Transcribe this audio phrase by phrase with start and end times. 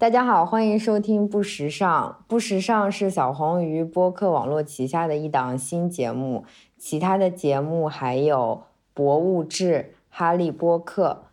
[0.00, 2.24] 大家好，欢迎收听不时尚。
[2.26, 6.46] 不时尚是小黄鱼播客网络旗下的一档新节目，
[6.78, 8.62] 其他的节目还有
[8.94, 11.24] 博物志、哈利波特、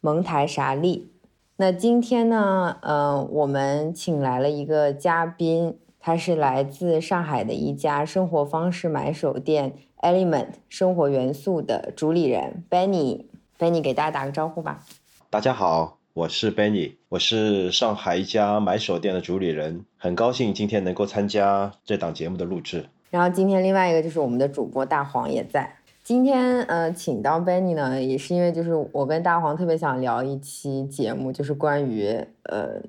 [0.00, 1.10] 蒙台莎利。
[1.56, 13.26] 那今天呢，嗯，我们请来了一个嘉宾，他是来自上海的一家生活方式买手店 Element 生活元素的主理人 Benny。
[13.58, 14.82] Benny 给大家打个招呼吧。
[15.28, 15.95] 大家好。
[16.16, 22.86] 我是 Benny，我是上海一家买手店的主理人，很高兴今天能够参加这档节目的录制。
[23.10, 25.76] 然后今天另外一个就是我们的主播大黄也在。
[26.02, 32.08] 今天呃，请到 Benny 呢，也是因为就是我跟大黄特别想聊一期节目，就是关于
[32.44, 32.80] 呃，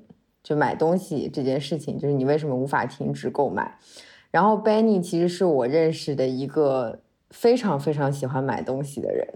[0.42, 3.76] 就买东西这件事情，就是你为什么无法停止购买。
[4.30, 9.28] 然后 Benny 其实是我认识的一个非常非常喜欢买东西的人。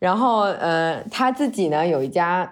[0.00, 2.50] 然后，呃，他自己呢有一家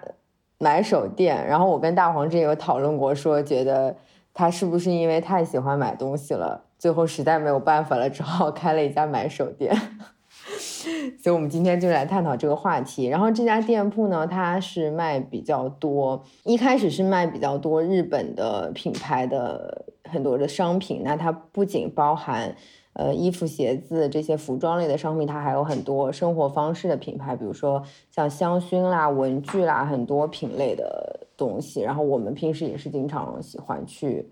[0.59, 3.95] 买手店，然后我跟大黄之前有讨论过，说觉得
[4.33, 9.75] 他是不是因为太喜欢买东西了，最后实在没有办法了，只好开了一家买手店。
[11.19, 13.07] 所以，我们今天就来探讨这个话题。
[13.07, 22.55] 然后，这家店铺呢，它是卖比较多，一开始是卖比较多日本的品牌的很多的商品，那它不仅包含。
[22.99, 31.79] 呃，衣服、鞋子这些服装类的商品，它还有很多生活方式的品牌，比如说像香薰啦、文具啦，很多品类的东西。
[31.79, 34.27] 然后我们平时也是经常喜欢去，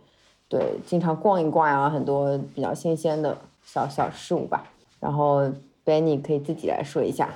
[0.50, 4.70] 对，经常逛一逛啊，很多比较新鲜的小小事物吧。
[5.00, 5.50] 然后
[5.86, 7.30] Benny 可以自己来说一下。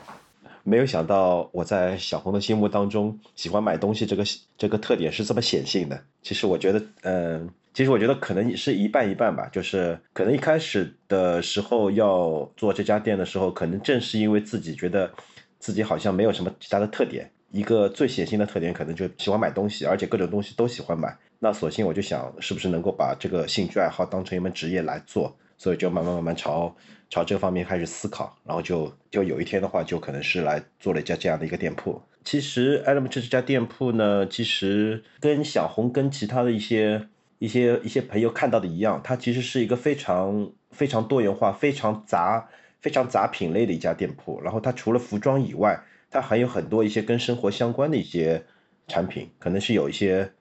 [0.63, 4.25] 没有想到我在小红的心目当中，喜欢买东西这个
[4.57, 5.97] 这个特点是这么显性的。
[6.21, 7.49] 其实我觉得，嗯。
[7.73, 15.09] 其实我觉得可能是一半一半吧，就是可能一开始的时候要做这家店的时候，可能正是因为自己觉得
[15.57, 21.17] 自己好像没有什么其他的特点，一个最显性的特点可能就喜欢买东西，而且各种东西都喜欢买。
[21.39, 26.75] 那索性我就想，是不是能够把这个兴趣爱好当成一门职业来做，所以就慢慢慢慢朝
[27.09, 32.01] 朝这方面开始思考，然后就就有一天的话，就可能是来做了一家这样的一个店铺。
[32.25, 37.07] 其实 elemsh 这家店铺呢，其实跟小红跟其他的一些。
[37.41, 42.47] 一些一些朋友看到的一样，它其实是一个非常非常多元化、非常杂、
[42.79, 44.39] 非常杂品类的一家店铺。
[44.43, 45.81] 然后它除了服装以外，
[46.11, 48.45] 它还有很多一些跟生活相关的一些
[48.87, 50.31] 产品，可能是有一些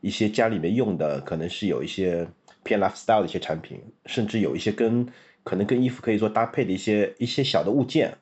[0.00, 2.26] 一些家里面用的，可能是有一些
[2.64, 5.06] 偏 lifestyle 的一些产品，甚至有一些跟
[5.44, 8.18] 可能跟衣服可以做搭配的一些一些小的物件，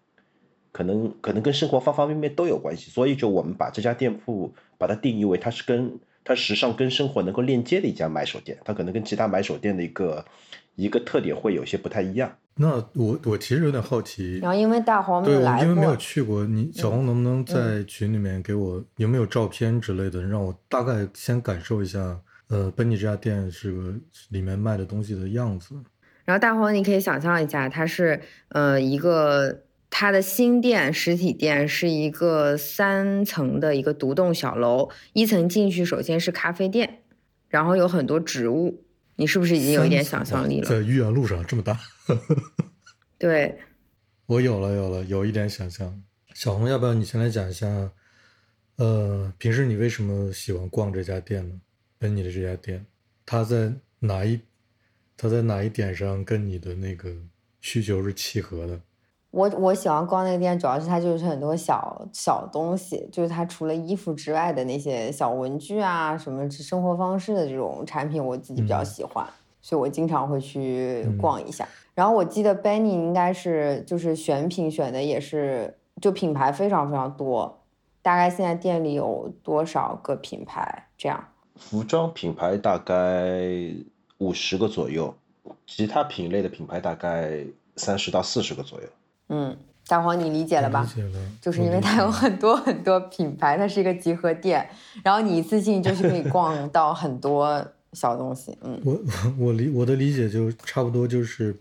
[0.70, 2.90] 可能可能跟生活方方面面都有关系。
[2.90, 5.98] 所以就我们把这家店铺把它定义为它是跟。
[6.28, 10.22] 它时尚跟生活能够链接的一家买手店，它可能跟其他买手店的一个
[10.76, 12.30] 一个特点会有些不太一样。
[12.56, 23.94] 那我我其实有点好奇，然后因为大黄没有来过，因为没有去过，你小红能不能在群里面给我有没有照片之类的，让我大概先感受一下，呃，奔尼这家店是个
[24.28, 25.74] 里面卖的东西的样子。
[26.26, 29.62] 然后大黄，你可以想象一下，它是呃一个。
[29.90, 37.02] 它的新店实体店是一个三层的一个独栋小楼，一层进去首先是咖啡店，
[37.48, 38.84] 然后有很多植物，
[39.16, 40.68] 你是不是已经有一点想象力了？
[40.68, 41.78] 在豫园路上这么大，
[43.18, 43.58] 对，
[44.26, 46.02] 我有了有了有一点想象。
[46.34, 47.90] 小红，要不要你先来讲一下？
[48.76, 51.60] 呃，平时你为什么喜欢逛这家店呢？
[51.98, 52.86] 跟你的这家店，
[53.26, 54.38] 它在哪一，
[55.16, 57.12] 它在哪一点上跟你的那个
[57.60, 58.80] 需求是契合的？
[59.30, 69.26] 我我喜欢逛那个店，主要是它就是很多小小东西，就是它除了衣服之外的那些小文具啊，什么生活方式的这种产品，我自己比较喜欢，
[69.60, 71.68] 所以我经常会去逛一下。
[71.94, 77.60] 然后我记得 Benny 应该是就是选品选的也是就品牌非常非常多，
[78.00, 80.88] 大概现在店里有多少个品牌？
[80.96, 81.22] 这样？
[81.54, 83.42] 服装品牌大概
[84.18, 85.14] 五十个左右，
[85.66, 87.44] 其他品类的品牌大概
[87.76, 88.86] 三十到四十个左右。
[89.28, 89.56] 嗯，
[89.86, 90.82] 大黄，你理解了吧？
[90.82, 94.68] 理解了，就是因为它有很多很多品牌，它是一个集合店，
[95.02, 98.56] 然后你一次性就是可以逛到很多小东西。
[98.62, 99.00] 嗯， 我
[99.38, 101.54] 我理我的理解就差不多就是，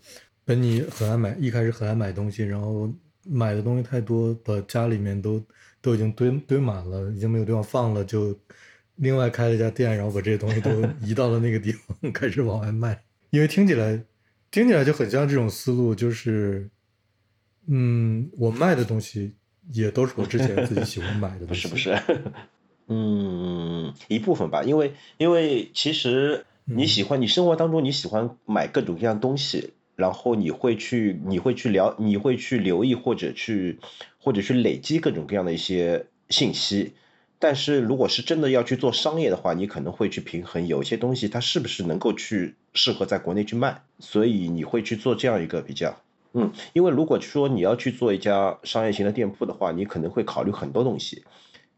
[0.44, 2.89] 本你很爱买，一开始很爱买东西，然后
[3.24, 5.42] 买的东西太多，把家里面都
[5.81, 8.33] 都已经堆堆满了，已经没有地方放了，就
[8.95, 10.69] 另外开了一家店，然后把这些东西都
[11.01, 13.01] 移到了那个地方，开始往外卖。
[13.30, 14.01] 因为听起来
[14.51, 16.69] 听起来就很像这种思路，就是。
[17.68, 19.34] 嗯，我卖的东西
[19.74, 21.68] 也都是我之前自己喜欢买的东西。
[21.68, 22.22] 不 是不是，
[22.88, 33.80] 嗯，一部分吧，因为因为其实你喜欢你生活当中你喜欢买各种各样东西，然后你会去你会去聊你会去留意或者去
[34.18, 36.94] 或者去累积各种各样的一些信息，
[37.40, 46.02] 但是如果是真的要去做商业的话，你可能会去平衡有些东西它是不是能够去适合在国内去卖，所以你会去做这样一个比较。
[46.39, 51.24] 嗯，因为如果说你要去做一家商业型的店铺的话，你可能会考虑很多东西，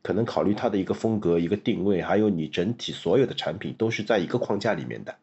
[0.01, 5.15] 可能考虑它的一个风格、一个定位，还有你整体所有的产品都是在一个框架里面的，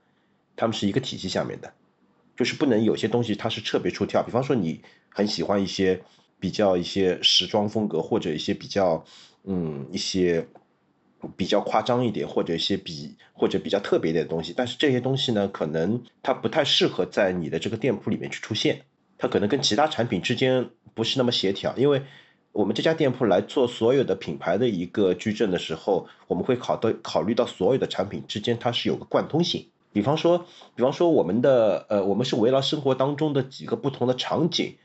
[0.56, 1.70] 他们是一个体系下面的，
[2.34, 4.22] 就是不能有些东西它是特别出挑。
[4.22, 4.80] 比方说你
[5.10, 6.00] 很喜欢一些
[6.40, 9.04] 比较一些时装风格，或者一些比较
[9.44, 10.46] 嗯一些
[11.36, 18.80] 比较夸张一点，或者一些比或者比较特别一点的东西，但是这些东西呢，可能它不太适合在你的这个店铺里面去出现。
[19.18, 22.02] 它可能跟其他产品之间不是那么协调，因为
[22.52, 29.68] 我们这家店铺来做所有的品牌的一个矩阵的时候，我们会考到考虑到所有的产品之间它是有个贯通性。
[29.92, 34.76] 比方说，比方说我们的呃，我们是围绕生活当中的几个不同的场景，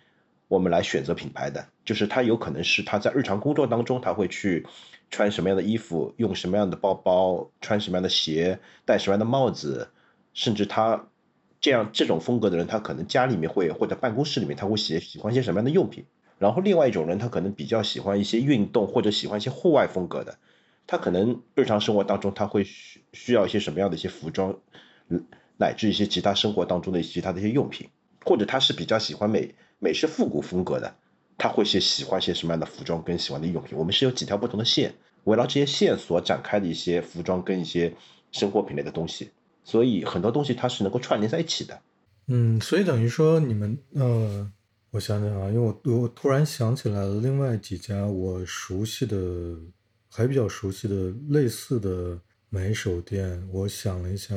[0.47, 4.65] 我们来选择品牌的，就是它有可能是他在日常工作当中他会去
[5.09, 9.89] 穿什么样的衣服，用什么样的包包，穿什么样的鞋，戴什么样的帽子，
[10.33, 11.07] 甚至他。
[11.61, 16.05] 这样这种风格的人，他可能家里面会或者办公室里面他会喜喜欢一些什么样的用品。
[16.39, 20.39] 然后另外一种人，他可能比较喜欢一些运动或者喜欢一些户外风格的，
[20.87, 24.57] 他可能日常生活当中他会需需要一些什么样的一些服装，
[25.57, 27.87] 乃至一些其他生活当中的其他的一些用品，
[28.25, 30.95] 或者他是比较喜欢美美式复古风格的，
[31.37, 33.77] 他会些喜欢些什么样的服装跟喜欢的用品。
[33.77, 37.93] 我们是有几条不同的线，围绕这些线所展开的一些服装跟一些
[38.31, 39.29] 生活品类的东西。
[39.63, 41.79] 所以很多东西它是能够串联在一起的，
[42.27, 44.51] 嗯，所以等于说你们呃，
[44.91, 49.55] 我想想啊，因为我我突然想起来了另外几家我熟悉的，
[50.09, 52.19] 还比较熟悉的类似的
[52.49, 54.35] 买手店，我想了一下，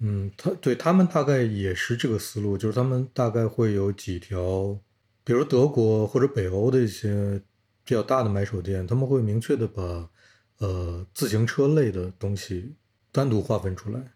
[0.00, 4.78] 嗯，他对他们大概也是这个思路，就是他们大概会有几条，
[5.24, 7.40] 比如德国或者北欧的一些
[7.84, 10.10] 比较大的买手店，他们会明确的把
[10.58, 12.74] 呃自行车类的东西
[13.12, 14.12] 单独划分出来。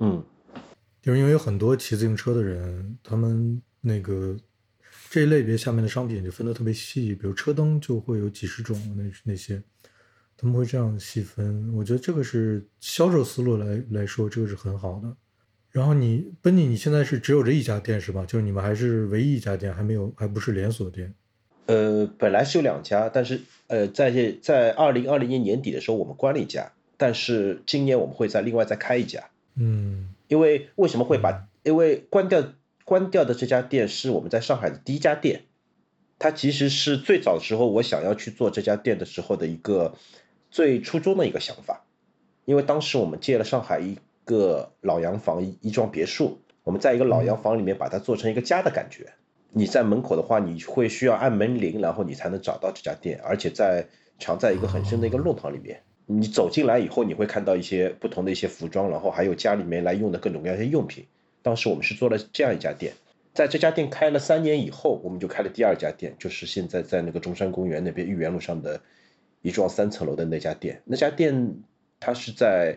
[0.00, 0.24] 嗯，
[1.00, 4.36] 就是因为有很多骑自行车的人，他们那个
[5.08, 9.62] 这一类别下面的商品就分得特别细，比如车灯就会有几十种，那那些
[10.36, 11.72] 他们会这样细分。
[11.74, 15.14] 我觉得这个是销售思路来来说，这个是很好的。
[15.70, 18.24] 然后你奔尼，你现在是只有这一家店是吧？
[18.26, 21.14] 就是你们还是唯一一家店，还没有，还不是连锁店。
[21.66, 29.30] 呃，本来是有两家，但是呃，在这在二零二零年年底的时候，我们关了一家，但是今年我们会在另外再开一家。
[29.60, 31.46] 嗯，因为为什么会把？
[31.62, 32.42] 因为关掉
[32.86, 35.42] 关掉的这家店是我们在上海的第一家店，
[36.18, 39.94] 它其实是最早时候我想要去做这家店的时候的一个
[40.50, 41.84] 最初衷的一个想法。
[42.46, 49.12] 因为当时我们借了上海一个老洋房一一幢别墅，我们在一个老洋房里面把它做成一个家的感觉。
[49.50, 53.86] 你在门口的话，你会需要按门铃，然后你才能找到这家店，而且在
[54.18, 55.82] 藏在一个很深的一个弄堂里面。
[56.12, 61.06] 你走进来以后，你会看到一些不同的一些服装，然后还有家里面来用的各种各样的用品。
[61.40, 62.92] 当时我们是做了这样一家店，
[63.32, 68.80] 在这家店开了三年以后，我们就开了第二家店，就是现在在那个中山公园那边豫园路上的
[69.42, 70.82] 一幢三层楼的那家店。
[70.84, 71.54] 那家店
[72.00, 72.76] 它是在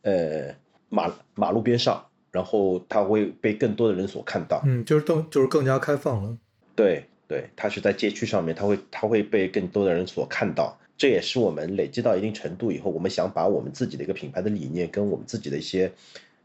[0.00, 0.54] 呃
[0.88, 4.62] 马马路边上，然后它会被更多的人所看到。
[4.64, 6.38] 嗯，就是更就是更加开放了。
[6.74, 10.78] 对对，它是在街区上面，它会它会被更多的人所看到。
[10.96, 15.90] 这也是我们累积到一定程度以后，我们想把我们自己的一个品牌的理念跟我们自己的一些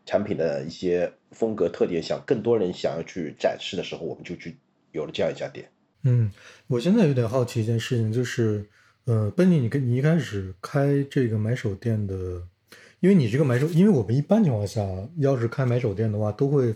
[0.04, 4.58] 产品的一些风格特点，想更多人想要去展示的时候，我们就去
[4.94, 5.70] 有了这样一家店。
[6.04, 6.32] 嗯，
[6.66, 8.66] 我现在有点好奇一件事情，就是，
[9.06, 12.16] 呃，奔尼，你跟你一开始开这个买手店的，
[13.00, 14.82] 因为你这个买手，因为我们一般情况下
[15.18, 16.74] 要是开买手店的话，都会，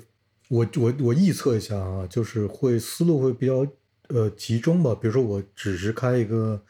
[0.49, 3.65] 我我我臆测一下啊，就是会思路会比较
[4.09, 6.61] 呃集中吧，比如说我只是开一个。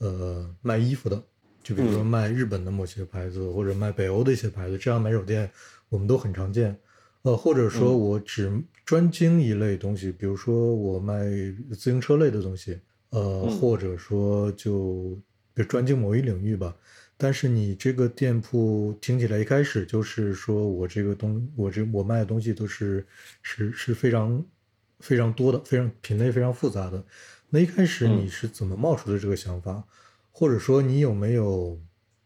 [0.00, 1.22] 呃，卖衣服的，
[1.62, 5.50] 就比如说卖日本的某些牌子，或者卖北欧的一些牌子，这样买手店
[5.88, 6.76] 我们都很常见。
[7.22, 8.50] 呃，或者说我只
[8.84, 11.24] 专精一类东西，比如说我卖
[11.70, 12.80] 自行车类的东西，
[13.10, 15.18] 呃，或者说就
[15.68, 16.74] 专精某一领域吧。
[17.18, 23.06] 但是你这个店铺听起来一开始就是说我这个东，我这我卖的东西都是
[23.42, 24.42] 是是非常
[25.00, 27.04] 非常多的，非常品类非常复杂的。
[27.50, 29.84] 那一开始你是怎么冒出的这个想法，
[30.32, 31.78] 或者说你有没有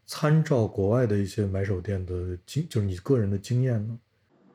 [0.05, 3.97] 参照国外的一些买手店的经，就是你个人的经验呢？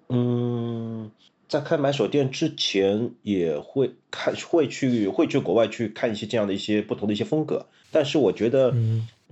[0.09, 1.11] 嗯，
[1.49, 8.75] 在开买手店之前也会看，会去会去国外去看一些这样的一些不同的一些风格，但是我觉得。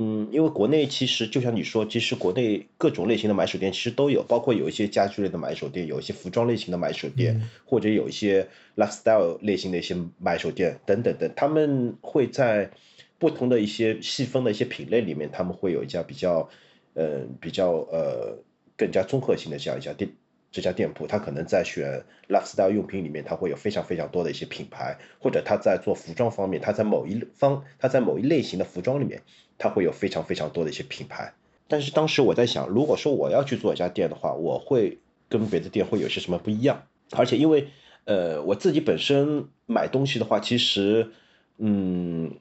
[0.00, 12.70] 嗯，因为国内其实就像你说，其实国内各种类型的买手店其实都有，包括有一些家居类的买手店，有一些服装类型的买手店，或者有一些 lifestyle 类型的一些买手店等等等，他们会在
[13.18, 16.48] 不同的一些细分的一些品类里面，他们会有一家比较，
[16.94, 18.38] 呃，比较呃
[18.76, 20.10] 更加综合性的这样一家店。
[20.50, 29.20] 这家店铺，它可能在选 lifestyle 用品里面，它会有非常非常多的一些品牌，或者它在做服装方面，它在某一方，它在某一类型的服装里面，
[29.58, 31.34] 他会有非常非常多的一些品牌。
[31.66, 34.98] 但是当时我在想，如果说我要去做一家店的话，我会
[35.28, 36.84] 跟别的店会有些什么不一样？
[37.10, 37.68] 而且因为，
[38.04, 41.10] 呃，我自己本身买东西的话，其实，
[41.58, 42.32] 嗯，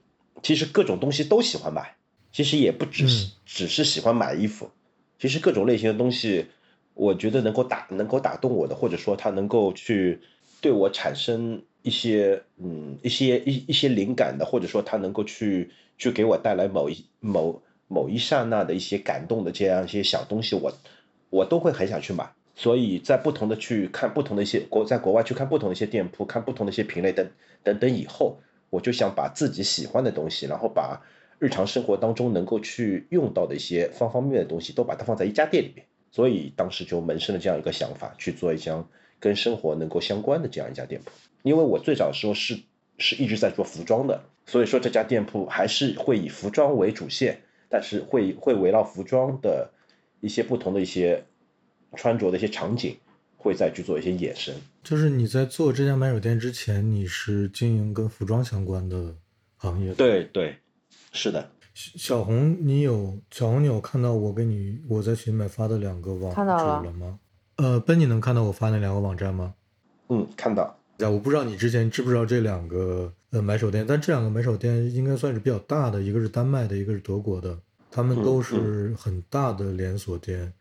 [0.42, 1.96] 其实各种东西都喜欢买，
[2.32, 4.70] 其实也不只是只是喜欢买衣服，
[5.20, 6.46] 其实各种类型的东西。
[7.00, 10.20] 我觉得能够打能够打动我的，或者说它能够去
[10.60, 20.74] 对我产生一些嗯一些一一些灵感的，或者说它能够去去给我带来某一某某一刹那的一些感动的这样一些小东西，我
[21.30, 22.32] 我都会很想去买。
[22.56, 27.30] 所以在不同的去看不同的一些国在国外去看不同的一些店铺，看不同的一些品类等
[27.64, 28.40] 等等以后，
[28.72, 31.02] 我就想把自己喜欢的东西，然后把
[31.38, 35.86] 日常生活当中能够去用到的一些方方面面的东西，都把它放在一家店里面。
[36.12, 38.84] 所以当时就萌生了这样一个想法，去做一家
[39.20, 41.12] 跟生活能够相关的这样一家店铺。
[41.44, 42.58] 因为我最早的时候是
[42.98, 47.40] 是一直在做服装的，所以说这家店铺还是会以服装为主线，
[47.70, 49.70] 但是会会围绕服装的
[50.22, 51.24] 一些不同的一些
[51.96, 52.98] 穿着的一些场景，
[53.36, 54.56] 会再去做一些衍生。
[54.84, 59.14] 就是你在做这家买手店之前，你是经营跟服装相关的
[59.58, 59.94] 行业？
[59.94, 60.56] 对对，
[61.12, 61.52] 是的。
[61.74, 67.20] 小红，你有小红，你有看到我给你我在群里面发的两个网址了吗？
[67.58, 69.54] 呃，奔，你能看到我发那两个网站吗？
[70.10, 70.80] 嗯，看到。
[70.98, 77.60] 呀，我不知道你之前知不知道这两个呃买手店，但这两个买手店应该算是比较大的，一个是丹麦的，一个是德国的，
[77.92, 80.54] 他们都是很大的连锁店，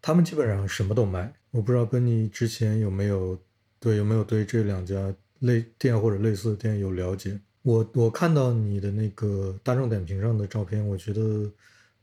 [0.00, 1.32] 他们基本上什么都卖。
[1.50, 3.38] 我不知道跟你之前有没有
[3.80, 7.38] 对有没有对这两家类店或者类似的店有了解？
[7.62, 11.50] 我我看到你的那个大众点评上的照片，我觉得，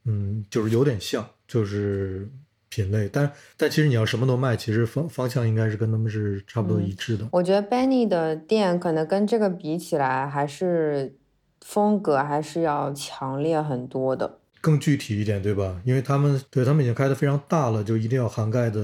[0.03, 2.29] 嗯，就是有点像，就是
[2.75, 7.25] 品类，但但其实你要什么都卖，其实方方向应该是跟他们是差不多一致的。
[7.32, 11.15] 我觉得 Benny 的店可能跟这个比起来，还是
[11.62, 15.79] 风格还是要强烈很多的，更具体一点，对吧？
[15.86, 18.82] 因为他们对他们已经开的非常大了，就一定要涵盖的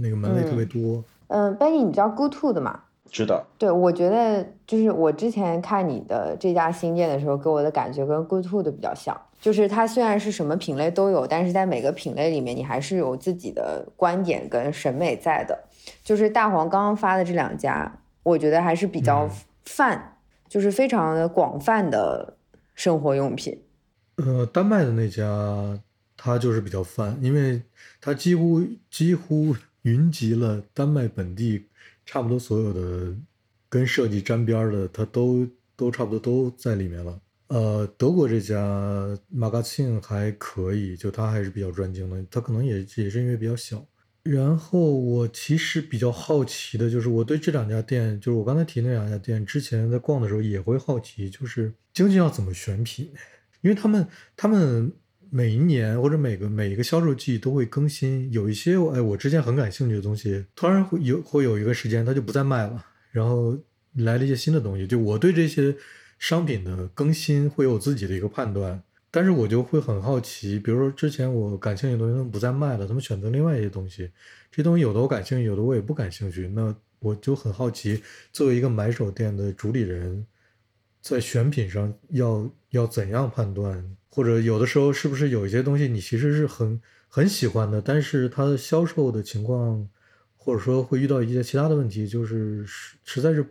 [0.00, 1.04] 那个门类特别多。
[1.28, 2.83] 嗯，Benny，你知道 Good To 的吗？
[3.10, 15.56] 知道，对我觉得就是我之前看你的这家新店的时候，给我的感觉跟 Good To 的比较像，就是它虽然是什么品类都有，但是在每个品类里面，你还是有自己的观点跟审美在的。
[16.02, 19.28] 就是大黄刚刚发的这两家，我觉得还是比较
[19.64, 20.16] 泛，
[20.48, 22.36] 就是非常的广泛的
[22.74, 23.62] 生活用品。
[24.16, 25.78] 呃，丹麦的那家，
[26.16, 27.62] 它就是比较泛，因为
[28.00, 31.66] 它几乎几乎云集了丹麦本地。
[32.06, 33.14] 差不多所有的
[33.68, 35.46] 跟设计沾边的，它都
[35.76, 37.20] 都差不多都在里面了。
[37.48, 42.24] 呃，德国这家马嘎庆还可以，就它还是比较专精的。
[42.30, 43.84] 它可能也也是因为比较小。
[44.22, 53.12] 然后我其实比较好奇的就是，我对这两家店，就是我刚才提那两家店，之前在逛的时候也会好奇，就是究竟要怎么选品？
[53.60, 54.06] 因为他们
[54.36, 54.92] 他们。
[55.36, 63.58] 每一年或者每个每一个销售季都会更新，有一些哎我之前很感兴趣的东西，突然会有会有一个时间它就不再卖了，然后
[63.94, 64.86] 来了一些新的东西。
[64.86, 65.74] 就我对这些
[66.20, 74.08] 商品的更新会有自己的一个判断，但是我就会很好奇，比如说之前我感兴趣的东西他们不再卖了，他们选择另外一些东西，
[74.52, 78.00] 这东西有的我感兴趣，有的我也不感兴趣，那我就很好奇，
[78.32, 80.24] 作为一个买手店的主理人，
[81.04, 83.94] 在选品上要要怎样判断？
[84.08, 89.86] 或者有的时候是不是有一些东西你其实是很很喜欢的，但是它的销售的情况，
[90.34, 93.44] 或者说会遇到一些其他的问题，就是实实在是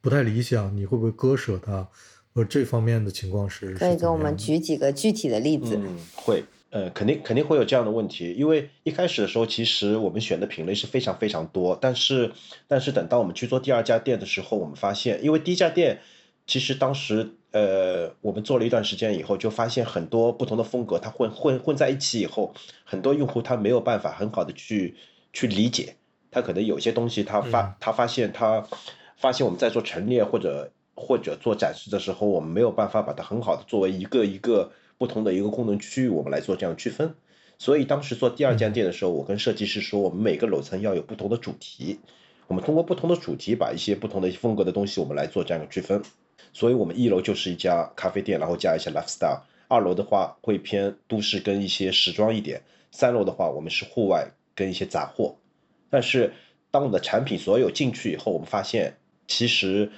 [0.00, 1.88] 不太理想，你会不会割舍它？
[2.32, 3.74] 或者这方面的情况是？
[3.74, 5.76] 可以给我们举几个具体的例子。
[5.76, 12.32] 嗯，会，呃，肯定肯定会有这样的问题，因为一开始的时候，其实我们选的品类是非常非常多，但是
[12.66, 16.00] 但是等到我们去做第二家店的时候，我们发现，因为第一家店
[16.46, 17.34] 其实当时。
[17.54, 24.96] 呃，我们做了一段时间以后，就发现很多不同的风格，它混混混在一起以后，很多用户他没有办法很好的去
[25.32, 25.94] 去理解，
[26.32, 28.66] 他可能有些东西他发他发现他
[29.16, 37.14] 发现我们在做陈列或者或者做展示的时候，我们没有办法把它很好的作为一个一个不同的一个功能区域，我们来做这样区分。
[37.56, 42.00] 所以当时做第二家店的时候，我跟设计师说，我们每个楼层要有不同的主题，
[42.48, 46.02] 我们通过不同的主题，把一些不同的风格的东西，我们来做这样的区分。
[46.54, 49.42] 所以，我们一楼就是一家咖啡店，然后加一些 lifestyle。
[49.68, 52.62] 二楼的话会偏都市跟一些时装一点。
[52.90, 55.36] 三楼的话，我们是户外跟一些杂货。
[55.90, 56.32] 但是，
[56.70, 58.96] 当我们的产品所有进去以后，我们发现
[59.26, 59.90] 其实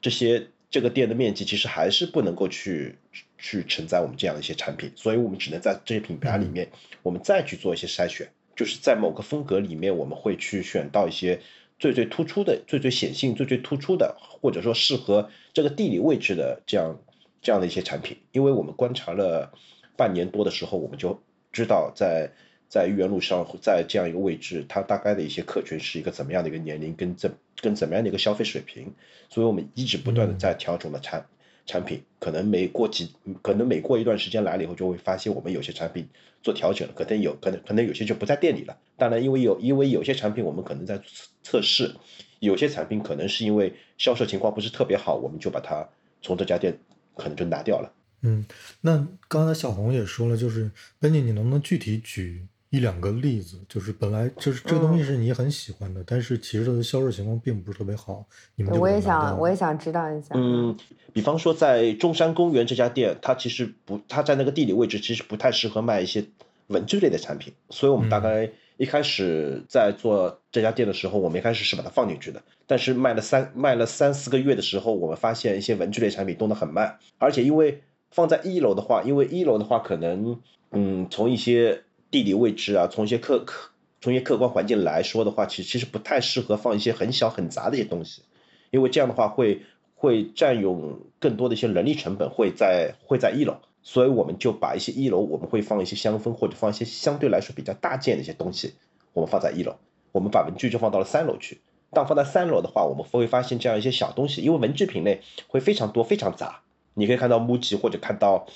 [0.00, 2.96] 这些这个店的面积其实还是不能够去
[3.38, 6.68] 去承载我们这样的一些产品，所以我们只能在这些品牌里面，
[7.02, 11.40] 我们再去做一些筛选，就是在某个风格里面，我们会去选到一些
[11.78, 16.98] 最最突出的、最最显性、最最突出的，或者说适合这个地理位置的这样
[17.42, 19.52] 这样的一些产品，因为我们观察了
[19.96, 22.32] 半年多的时候，我们就知道在。
[22.66, 28.92] 在豫园路上，在这样一个位置，它大概的一些客群是一个怎么样的一个年龄，跟怎跟怎么样的一个消费水平，
[29.28, 31.24] 所以我们一直不断的在调整的产
[31.66, 33.10] 产品，可能每过几，
[33.42, 36.06] 可能每过一段时间来了以后，就会发现我们有些产品
[36.42, 38.76] 做调整了，可能有可能可能有些就不在店里了。
[38.96, 41.00] 当然，因为有因为有些产品我们可能在
[41.42, 41.94] 测试，
[42.40, 45.88] 有些产品可能是因为销售情况不是特别好，我们就把它
[46.20, 46.78] 从这家店
[47.16, 47.92] 可能就拿掉了。
[48.22, 48.44] 嗯，
[48.80, 52.46] 那刚才小红也说了，就是温妮，你能不能具体举？
[52.74, 58.26] 一两个例子，就是本来就是这个东西是你很喜欢的，但是其实它的销售情况并不是特别好。
[58.56, 60.34] 你们我也想，我也想知道一下。
[60.34, 60.76] 嗯，
[61.12, 66.24] 比方说在中山公园这家店，它其实不，它在那个地理位置其实不太适合卖一些
[66.66, 72.42] 文具类的产品，所以我们大概一开始在做这家店的时候，我们一开始是把它放进去的。
[72.66, 80.40] 但是卖了三卖了三四个月的时候，我们发现一些文具类产品动得很慢，而且因为放在一楼的话，因为一楼的话可能
[80.72, 81.83] 嗯从一些
[82.14, 88.22] 地理位置啊，从一些客客从一些客观环境来说的话，其实其实不太适合放一些很小很杂的一些东西，
[88.70, 89.62] 因为这样的话会
[89.96, 98.74] 会占用更多的一些人力成本，会在会在一楼，所以我们就把一些一楼我们会放一些香氛或者放一些相对来说比较大件的一些东西，
[99.12, 99.74] 我们放在一楼，
[100.12, 101.62] 我们把文具就放到了三楼去。
[101.90, 106.60] 当放在三楼的话，我们会发现这样一些小东西，因为文具品类会非常多非常杂，
[106.94, 108.46] 你可以看到 MUJI 或者看到。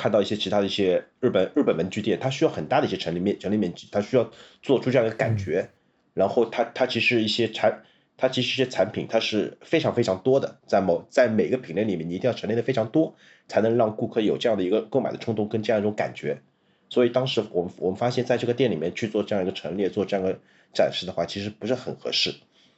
[0.00, 4.30] 看到一些其他的一些日本日本文具店，它需要很大的一些陈列面陈列面积，它需要
[4.62, 5.68] 做出这样一个感觉。
[6.14, 7.82] 然后它它其实一些产，
[8.16, 13.14] 它其实一些产品它是非常非常多的，在某在每个品类里面，你一定要陈列的非常多，
[13.46, 16.40] 才能让顾客有这样的一个购买的冲动跟这样一种感觉。
[16.88, 20.38] 所以当时我们我们发现，在这个店里面去做这样一个陈列，做这样一个
[20.72, 22.34] 展示的话，其实不是很合适。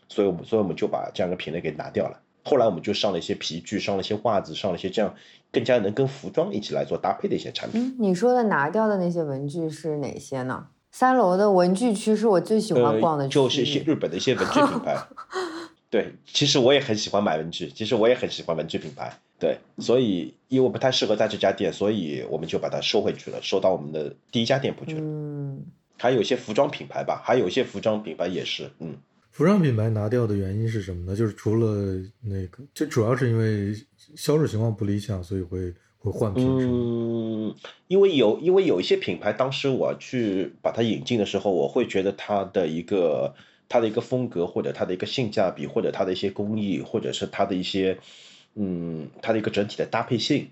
[0.09, 2.21] 所以我们所以我们就把这样一个品类给拿掉了。
[2.45, 5.15] 后来我们就上了一些皮具，上了一些袜子，上了一些这样
[5.51, 7.97] 更加能跟服装一起来做搭配的一些产品。
[7.99, 10.67] 你说的拿掉的那些文具是哪些呢？
[10.91, 14.97] 三楼的文具区是我最喜欢逛的，就是一些日本的一些文具品牌。
[15.89, 19.13] 对，其实我也很喜欢买文具，其实我也很喜欢文具品牌。
[19.39, 25.01] 对，所以因为不太适合在这家店，所以我们就把它收回去了，收到我们的第一家店铺去了。
[25.03, 25.65] 嗯，
[25.99, 28.97] 还有一些服装品牌吧，还有一些服装品牌也是，嗯。
[29.33, 31.17] 服装品牌拿掉的原因是什么呢？
[31.17, 33.75] 就是除了那个，就主要是因为
[34.15, 36.47] 销售情况不理想，所以会会换品。
[36.47, 37.55] 嗯，
[37.89, 43.35] 因为有因为有一些品牌，当时我去把它引进的时候，我会觉得它的一个
[43.71, 47.97] 它的一个风格，或者它的一个性价比，或者它的一些工艺，或者是它的一些
[48.55, 50.51] 嗯它的一个整体的搭配性，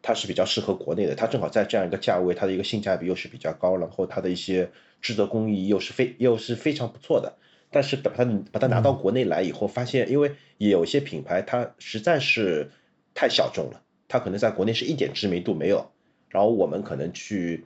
[0.00, 1.14] 它是比较适合国内的。
[1.14, 4.70] 它正好在这样一个价位，它的一个性价比又是比较高，然后它的一些
[5.02, 7.34] 制作工艺又是非又是非常不错的。
[7.74, 12.70] 但是把它把它拿到国内来以后，发现因为有些品牌它实在是
[13.14, 15.90] 太小众了，它可能在国内是一点知名度没有。
[16.28, 17.64] 然后我们可能去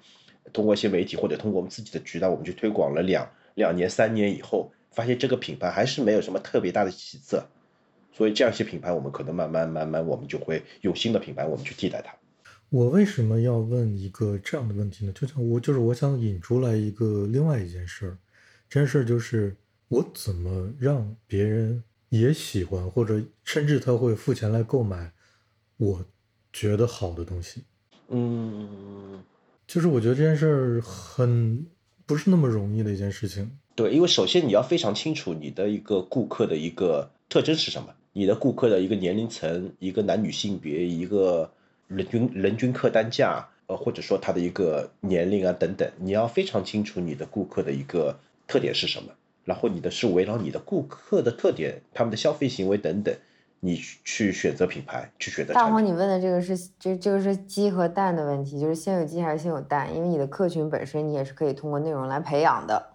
[0.55, 7.47] 通过一些媒体或者通过我们自己的渠道，我们去推广了两两年三年以后，发现这个品牌还是没有什么特别大的起色。
[8.11, 12.15] 所以这样一些品牌，我们可能慢慢慢慢，我们就会用新的品牌我们去替代它。
[12.71, 15.13] 我为什么要问一个这样的问题呢？
[15.13, 18.17] 就像我就是我想引出来一个另外一件事儿，
[18.71, 19.55] 这件事儿就是。
[19.89, 25.13] 我怎么让别人也喜欢，或者甚至他会付钱来购买
[25.79, 26.05] 我
[26.53, 27.63] 觉得好的东西？
[28.09, 29.23] 嗯，
[29.67, 31.67] 就是我觉得这件事儿很
[32.07, 33.59] 不是那么容易的一件事情。
[33.75, 41.53] 对，因为首先你要非常清楚你的一个顾客的一个特征是什么，你的顾客的一个年龄层、一个男女性别、一个
[41.87, 49.13] 人均人均客单价，呃，或者说他的一个年龄啊等等，你要非常清楚你的顾客的一个特点是什么。
[49.49, 53.17] 然后你的是围绕你的顾客的特点、他们的消费行为等等，
[53.61, 55.55] 你去选择品牌，去选择。
[55.55, 59.89] 大黄，你问的这个是这这个是鸡和蛋的问题，就是先有鸡还是先有蛋？
[59.97, 62.91] 因为你的客群本身你也是可以通过内容来培养的，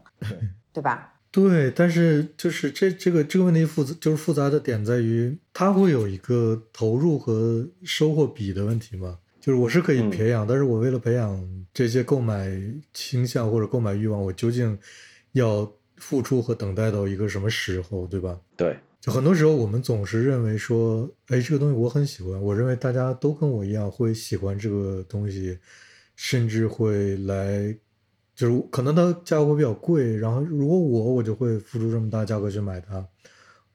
[0.72, 1.16] 对吧？
[1.32, 9.18] 对，但是就是这这个这个问题复杂，就是复杂的点在于，它会有一个投入和收获比的问题吗？
[9.42, 12.48] 就是我是可以培养，但是我为了培养这些购买
[12.94, 14.78] 倾向或者购买欲望，我究竟
[15.32, 15.68] 要。
[15.98, 18.40] 付出和等待到一个什么时候，对吧？
[18.58, 25.58] 对，就很多时候我们总是认为说，哎，这个东西我很喜欢，我认为大家都跟我一样会喜欢这个东西，
[26.16, 27.76] 甚至会来，
[28.36, 33.06] 就是可能它价格比较贵，然后如果我我就会付出这么大价格去买它，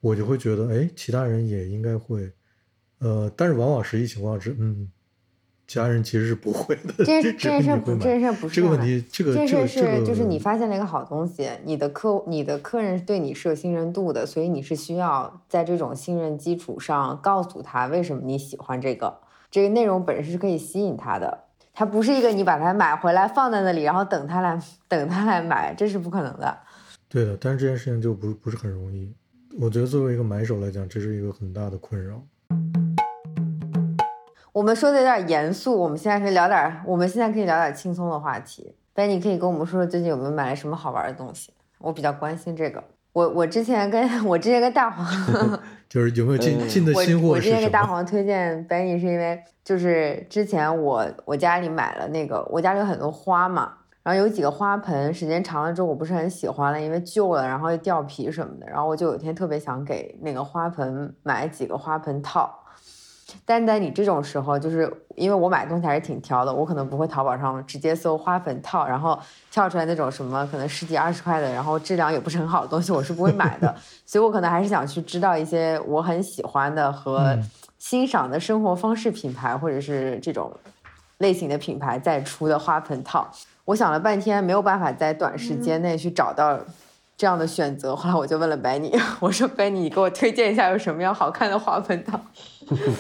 [0.01, 2.31] 我就会觉得，哎，其他人也应该会
[2.99, 4.91] 呃，但是往往实际情况是，嗯，
[5.69, 7.05] 家人其实是不会的。
[7.05, 26.59] 这 件事不，这件事不是这个问题，这个这件事是就是你发现了一个好东西，你的客你的客人对你是有信任度的，所以你是需要在这种信任基础上告诉他为什么你喜欢这个，这个内容本身是可以吸引他的，它不是一个你把它买回来放在那里，然后等他来等他来买，这是不可能的。
[27.11, 29.13] 对的，但是这件事情就不不是很容易。
[29.61, 32.23] 我觉得作为一个买手来讲，这是一个很大的困扰。
[34.59, 38.75] 我们说的有点严肃，我们现在可以聊点，我们现在可以聊点轻松的话题。
[38.93, 41.53] 贝，你可以跟我们说说最近有没有买了什么好玩的东西？
[41.79, 42.83] 我比较关心这个。
[43.13, 45.07] 我我之前跟 我之前跟大黄，
[45.89, 47.67] 就是有没有进进的新货我之前是什么？
[47.69, 62.53] 给大黄推荐 Benny 是因为就是之前我我家里买了那个，我家里有很多花嘛，然后有几个花盆，时间长了之后我不是很喜欢了，因为旧了，然后又掉皮什么的，然后我就有一天特别想给那个花盆买几个花盆套。
[63.45, 69.19] 但在你这种时候，就是因为我买东西还是挺挑的，我可能不会淘宝上直接搜花盆套，然后
[69.51, 73.75] 跳出来那种什么可能十几二十块的，然后质量也不是很好的东西，我是不会买的。
[74.07, 80.53] 所以我可能还是想去知道一些我很喜欢的和嗯欣赏的生活方式品牌，或者是这种
[81.19, 83.29] 类型的品牌再出的花盆套。
[83.65, 86.59] 我想了半天，没有办法在短时间内去找到
[87.19, 87.95] 这样的选择。
[87.95, 92.19] 后来我就问了白尼， 我说白尼，你给我推荐一下有什么样好看的花盆套。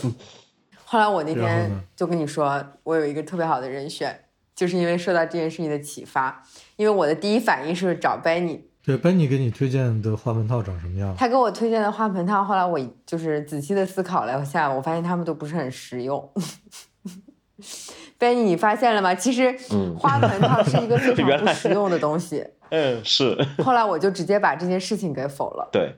[0.85, 4.25] 后来我那天就跟你说，我有一个特别好的人选，
[4.57, 6.43] 就是因为受到这件事情的启发。
[6.77, 11.15] 因为我的第一反应是找 Benny，对，班尼给你推荐的花盆套长什么样？
[11.17, 16.29] 他给我推荐的花盆套，后来我就是仔细的思考了一下，我发现他们都不是很实用。
[18.19, 19.15] Benny，你发现了吗？
[19.15, 22.45] 其实嗯花盆套是一个非常 不实用的东西。
[22.71, 25.69] 嗯，是 后来我就直接把这件事情给否了。
[25.73, 25.95] 对。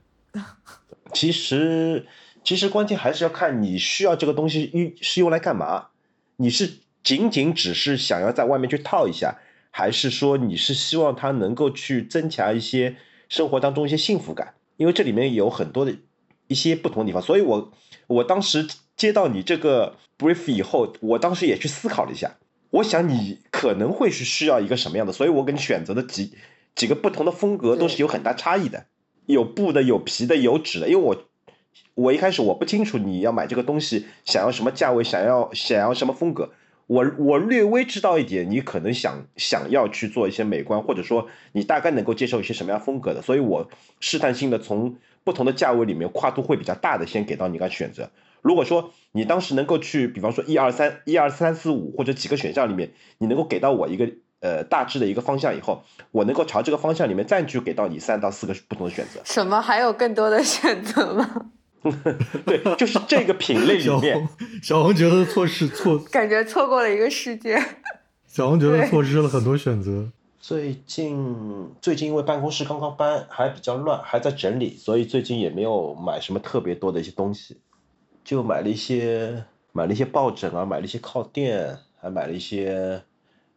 [1.12, 2.06] 其实，
[2.44, 5.88] 其实关键还是要看你需要这个东西用是用来干嘛。
[6.36, 9.38] 你是仅仅只是想要在外面去套一下，
[9.72, 12.96] 还是说你是希望它能够去增强一些
[13.28, 14.54] 生活当中一些幸福感？
[14.76, 15.94] 因为这里面有很多的
[16.46, 17.72] 一些不同的地方，所以我
[18.06, 22.36] 我当时接到你这个 brief 以后，我当时也去思考了一下，
[22.70, 26.34] 我想你可能会是需要一个什么样的，所以我给你选择的几
[26.74, 28.84] 几个不同的风格都是有很大差异的。
[29.26, 30.88] 有布的，有皮的，有纸的。
[30.88, 31.24] 因为我
[31.94, 36.50] 我一开始我不清楚你要买这个东西想要什么价位，想要想要什么风格。
[36.86, 48.10] 我我略微知道一点，你可能想想要去做一些美观，或者说你大概能够接受一些什么样风格的，所以我试探性的从不同的价位里面跨度会比较大的先给到你一个选择。
[48.42, 59.20] 如果说你当时能够去，比方说一二三一二三四五或者几个选项里面，你能够给到我一个呃大致的一个方向以后，我能够朝这个方向里面再去给到你三到四个不同的选择。
[59.24, 59.60] 什么？
[59.60, 61.50] 还有更多的选择吗？
[62.44, 64.28] 对，就是这个品类里面，
[64.62, 67.58] 小红觉得错失错，感觉错过了一个世界。
[68.26, 70.10] 小红觉得错失了很多选择。
[70.38, 77.58] 最近最近因为办公室刚刚搬，还比较乱，还在整理，所以最近也没有买什么特别多的一些东西，
[78.30, 83.02] 就买了一些买了一些抱枕啊，买了一些靠垫，还买了一些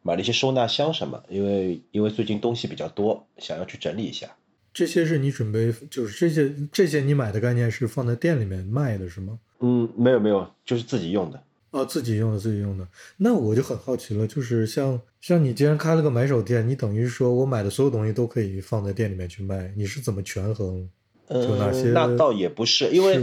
[0.01, 4.27] 买了一些收纳箱什么，因为因为最近东西比较多，想要去整理一下。
[4.73, 9.37] 这些是你准备，就是这些这些你买的概念是放在店里面卖的是吗？
[9.59, 11.43] 嗯，没有没有，就是自己用的。
[11.69, 12.87] 哦，自己用的，自己用的。
[13.17, 20.89] 那我就很好奇了，就是像像你既然开了个买手店，你等于说我买的所有东西都可以放在店里面去卖，你是怎么权衡？
[21.33, 23.15] 就哪些嗯，那倒也不是，因为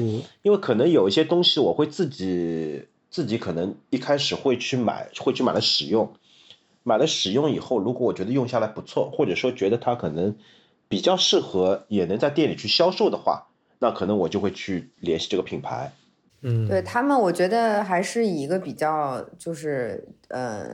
[0.43, 6.13] 因为可能有一些东西我会自己自己可能一开始会去买，会去买了使用，
[6.83, 10.35] 买了使用以后，如果我觉得用下来不错，或者说觉得它可能
[10.89, 15.93] 比较适合，也能在店里去销售的话，那可能我就会去联系这个品牌。
[16.43, 20.67] 嗯，对他们，我觉得还是以一个比较就是呃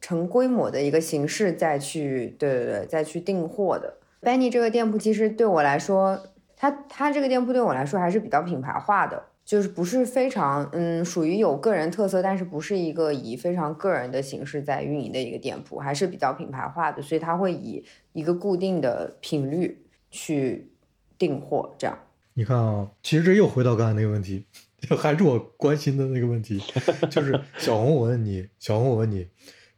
[0.00, 3.98] 成规模的一个形式再去对对对再去订货的。
[4.20, 6.20] Benny 这个店铺其实对我来说，
[6.62, 20.70] 它它这个店铺对我来说还是比较品牌化的，就是不是非常嗯属于有个人特色，但是不是一个以非常个人的形式在运营的一个店铺，还是比较品牌化的，所以它会以一个固定的频率去
[21.18, 21.98] 订货这样。
[22.34, 24.46] 你看啊，其实这又回到刚才那个问题，
[24.96, 26.62] 还是我关心的那个问题，
[27.10, 29.26] 就是小红，我问你，小红，我问你，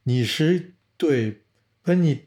[0.03, 1.41] 你是对
[1.83, 2.27] 奔你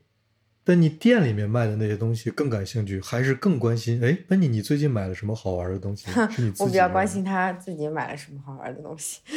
[0.67, 4.03] 奔你店里面卖的那些东西更感兴趣，还是更关心？
[4.03, 6.12] 哎，奔你，你最近买了什么好玩的东西？
[6.30, 9.21] 是你 自己我比较关心他自己买了什么好玩的东西。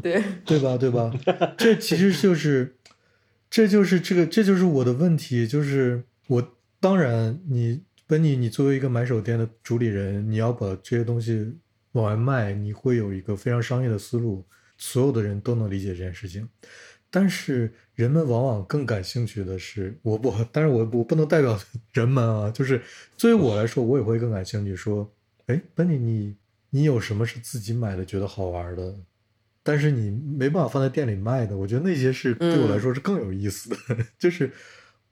[0.00, 0.78] 对，对吧？
[0.78, 1.12] 对吧？
[1.58, 2.76] 这其实就是，
[3.50, 11.58] 这就是这个，这就是我的问题，就是我当然你本你你作为一个买手店的主理人，你要把这些东西，
[11.92, 14.46] 往外卖，你会有一个非常商业的思路，
[14.78, 16.48] 所有的人都能理解这件事情。
[17.10, 21.58] 但是人们往往更感兴趣的是，我不，但是我我不能代表
[21.92, 22.82] 人们啊，就是
[23.16, 24.76] 作为我来说，我也会更感兴趣。
[24.76, 25.10] 说，
[25.46, 26.36] 哎，本尼，你
[26.70, 28.94] 你有什么是自己买的觉得好玩的，
[29.62, 31.56] 但是你没办法放在店里卖的？
[31.56, 33.76] 我觉得那些是对我来说是更有意思的。
[34.18, 34.52] 就是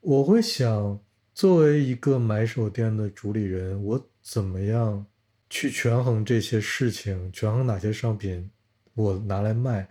[0.01, 0.99] 我会想，
[1.33, 5.03] 作为一个买手店的主理人，我怎么样
[5.49, 8.51] 去权衡这些事情，权衡哪些商品
[8.93, 9.89] 我拿来卖。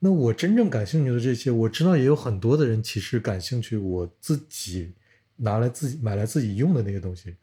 [0.00, 3.76] 那我真正感兴趣的这些，我知道也有很多的人其实感兴趣。
[3.76, 4.92] 我自己
[5.36, 7.34] 拿来自己买来自己用的那些东西，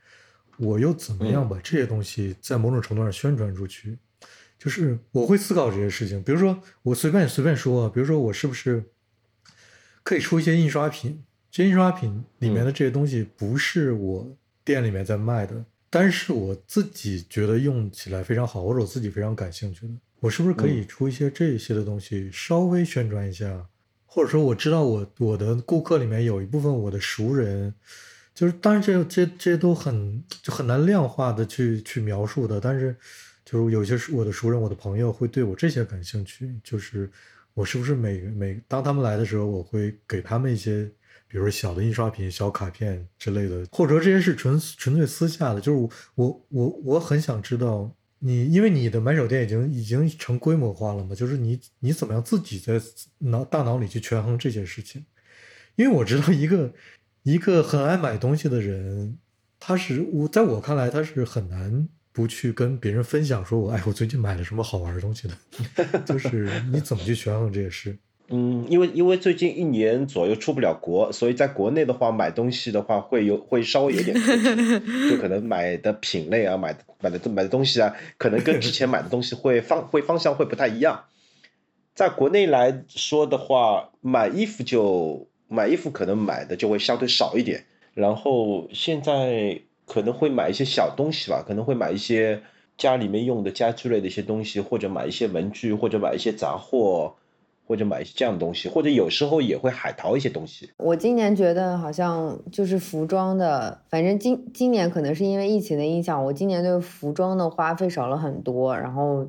[0.58, 3.98] 我又怎么样把这些东西在某种程度上宣传出去？
[4.58, 6.24] 就是我会思考这些事情。
[6.24, 8.84] 比如说，我随便随便说，比如说我是不是
[10.02, 11.24] 可以出一些印刷品？
[11.52, 19.94] 这些印刷品里面的这些东西不是我店里面在卖的，但是我自己觉得用起来非常好，或者我自己非常感兴趣的。
[20.26, 23.68] 我是不是可以出一些这些的东西，稍微宣传一下？
[24.08, 27.72] 或者说，我知道我我的顾客里面有一部分我的熟人，
[28.34, 32.60] 就是当然这这这些都很就很难量化的去去描述的。
[32.60, 32.96] 但是，
[33.46, 36.60] 就是有些我的熟人、我的朋友会对我这些感兴趣。
[36.64, 37.12] 就是
[37.54, 40.86] 我是不是每每当他们来的时候，我会给他们一些，
[41.28, 45.62] 比如说小的印刷品、小卡片之类的，或者说这些是纯纯粹私下的。
[45.62, 47.96] 就是我我我很想知道。
[48.26, 52.82] 你因为你的买手店已经已经成规模化了嘛，就是你你怎么样自己在
[53.20, 55.06] 脑大脑里去权衡这些事情？
[55.76, 56.74] 因为我知道一个
[57.22, 59.20] 一个很爱买东西的人，
[59.60, 67.96] 他是我在我看来他是很难不去跟别人分享说，我哎我最近买了什么好玩的东西的， 就是你怎么去权衡这些事？
[68.30, 74.16] 嗯，因为因为最近一年左右出不了国，所以在国内的话买东西的话会有会稍微有点，
[75.08, 81.06] 就可能买的品类啊，买的买的买的东西啊，可能跟之前买的东西会方会方向会不太一样。
[81.94, 92.42] 在国内来说的话，买衣服就买衣服可能买的就会相对少一点，然后现在可能会买一些小东西吧，可能会买一些
[92.76, 97.18] 家里面用的家居类的一些东西，或者买一些文具，或者买一些杂货。
[97.68, 100.70] 或者买一些这样的东西，或者有时候也会海淘一些东西。
[100.78, 109.28] 我今年觉得好像就是服装的，反正今今年可能是因为疫情的影响，我今年对服装的花费少了很多，然后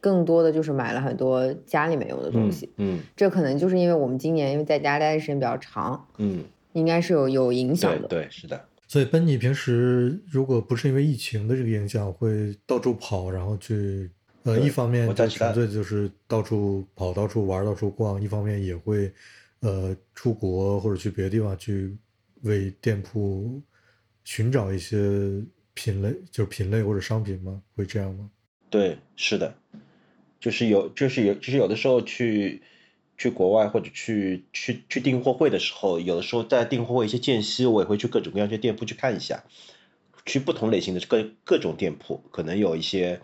[0.00, 2.72] 更多的就是买了很多家里面用的东西。
[2.78, 6.42] 嗯，这可能就是因为我们今年因为在家待的时间比较长，嗯，
[6.72, 8.08] 应该是有有影响的。
[8.08, 8.64] 对，是的。
[8.88, 14.10] 所以奔尼平时如果不是因为疫情的这个影响，会到处跑，然后去。
[14.44, 19.10] 呃，一方面就纯粹就是到处跑、到处玩、到处逛；一方面也会，
[19.60, 21.96] 呃，出国或者去别的地方去
[22.42, 23.62] 为店铺
[24.22, 24.98] 寻找一些
[25.72, 27.62] 品类，就是品类或者商品吗？
[27.74, 28.28] 会这样吗？
[28.68, 29.54] 对，是的，
[30.38, 32.60] 就是有，就是有，就是有的时候去
[33.16, 39.42] 去国外或者去去去订货会的时候，有的时候在订货会一些间隙，我也会去各种各样的店铺去看一下，
[40.26, 43.22] 去不同类型的各各种店铺，可能有一些。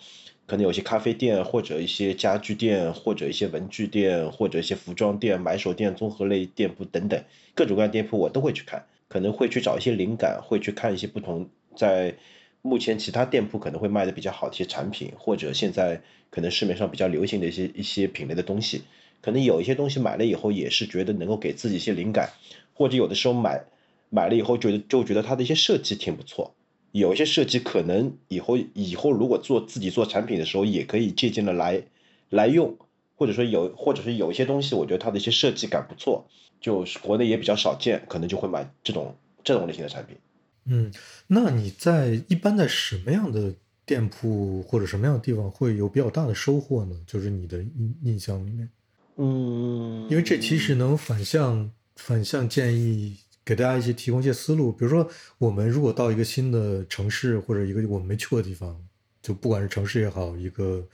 [0.51, 7.23] 可能有些咖啡店，或者一些家具店，或者一些文具店，或者一些服装店、买手店、综合类店铺等等，
[7.55, 12.17] 各种各样的店铺我都会去看，可能会去找一些灵感，会去看一些不同在
[12.63, 18.83] 目前其他店铺可能会卖的比较好的一些产品，或者现在可能市面上比较流行的一些一些品类的东西，
[19.23, 22.31] 可能有一些东西买了以后也是觉得能够给自己一些灵感，
[22.75, 23.63] 或者有的时候买
[24.09, 26.53] 买了以后觉得就觉得它的一些设计挺不错。
[26.93, 31.83] 有一些设计可能以后以后如果做自己做产品的时候也可以借鉴的来
[32.31, 32.77] 来用，
[33.17, 36.27] 或者说有或者是有一些东西，我觉得它的一些设计感不错，
[36.61, 40.17] 就是国内也比较少见，可能就会买这种这种类型的产品。
[40.65, 40.93] 嗯，
[41.29, 43.55] 那你在一般在什么样的
[43.87, 46.97] 店铺或者什么样的地方会有比较大的收获呢？
[47.07, 48.69] 就是你的印印象里面，
[49.17, 53.17] 嗯，因为这其实能反向反向建议。
[53.45, 58.81] 给大家一些提供一些思路，比如说，我们如果到一个新的城市或者一个我们没去过的地方，
[59.23, 60.87] 就不管是城市也好，一个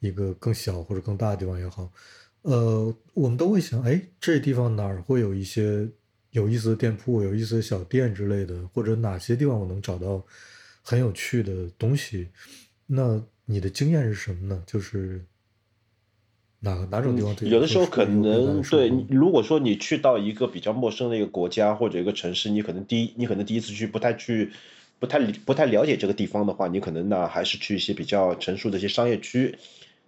[0.00, 1.92] 一个更小或者更大的地方也好，
[2.42, 5.88] 呃，我们都会想，哎，这地方哪儿会有一些
[6.30, 10.24] 有意思的店铺、有意思的小店之类的，或者哪些地方我能找到
[10.82, 12.28] 很有趣的东西？
[12.86, 14.62] 那你的经验是什么呢？
[14.66, 15.24] 就是。
[16.60, 17.34] 哪哪种地方？
[17.48, 24.50] 有的时候可能对，如果说你去到一个比较陌生的一个国家或者一个城市，你可能第一，你可能第一次去不太去，
[24.98, 29.56] 不太不太了解这个地方的话，你可能呢还是去一些比较成熟的一些商业区，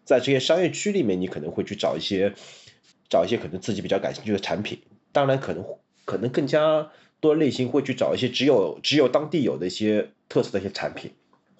[0.04, 2.34] 在这些商业区里面，你可能会去找一些
[3.08, 4.78] 找一些可能自己比较感兴趣的产品。
[5.10, 5.64] 当然，可能
[6.04, 11.12] 可能更加多类型会去找一些只有只有当地有的一些特色的一些产品。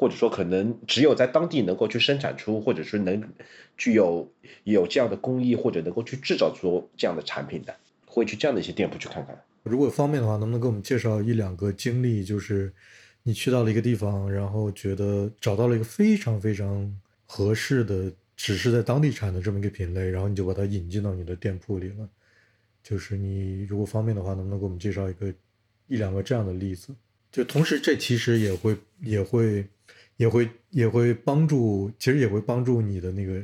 [0.03, 3.23] 或者说可能只有在当地能够去生产出，或者是能
[3.77, 4.29] 具有
[4.65, 7.73] 有这样的工艺，或者能够去制造出这样的产品的，
[8.05, 9.41] 会去这样的一些店铺去看看。
[9.63, 12.25] 如果方便的话，能不能给我们介绍一两个经历？
[12.25, 12.73] 就是
[13.23, 16.93] 你去到了一个地方，然后觉得找到了一个非常非常
[17.25, 22.09] 合适的，只是在当地产的这么一个品类，然后你就把它引进到你的店铺里了。
[22.83, 25.33] 就是你如果方便的话，能不能给我们介绍一个
[25.87, 26.93] 一两个这样的例子？
[27.31, 29.65] 就同时，这其实也会也会
[30.17, 33.41] 也会也会帮助，其实也会帮助你的那个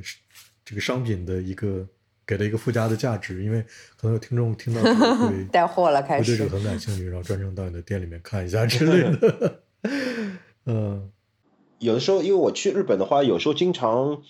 [0.65, 1.87] 这个商品的一个
[2.27, 3.63] 给了一个附加的价值，因为
[3.97, 4.83] 可能有听众听到
[5.51, 9.63] 带货了，开始会对这个很感兴趣，然后专程到你的店里面看一下之类的。
[10.67, 11.11] 嗯，
[11.79, 14.23] 有的时候，因为我去日本的话，有时候经常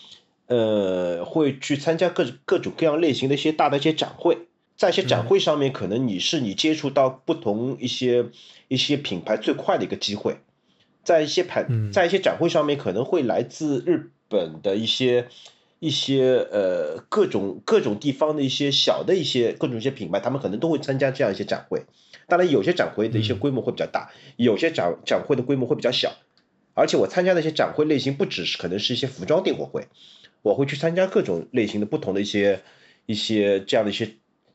[0.46, 4.46] 呃会去参加各各种各样类型的一些大的一些展会，
[4.76, 8.26] 在一些展会上面，可能你是你接触到不同一些
[8.68, 10.38] 一些品牌最快的一个机会，
[11.08, 15.28] 在一些牌嗯在一些展会上面，可能会来自日本的一些
[15.78, 21.86] 一些呃各种各种地方的一些小的一些各种一些品牌，他们可能都会参加这样一些展会。
[22.26, 26.12] 当然，有些展会的一些嗯规模会比较大，有些展展会的规模会比较小。
[26.74, 29.88] 而且我参加的一些展会类型不只是可能是一些服装订货会，
[30.42, 32.60] 我会去参加各种类型的不同的一些
[33.06, 34.10] 一些这样的一些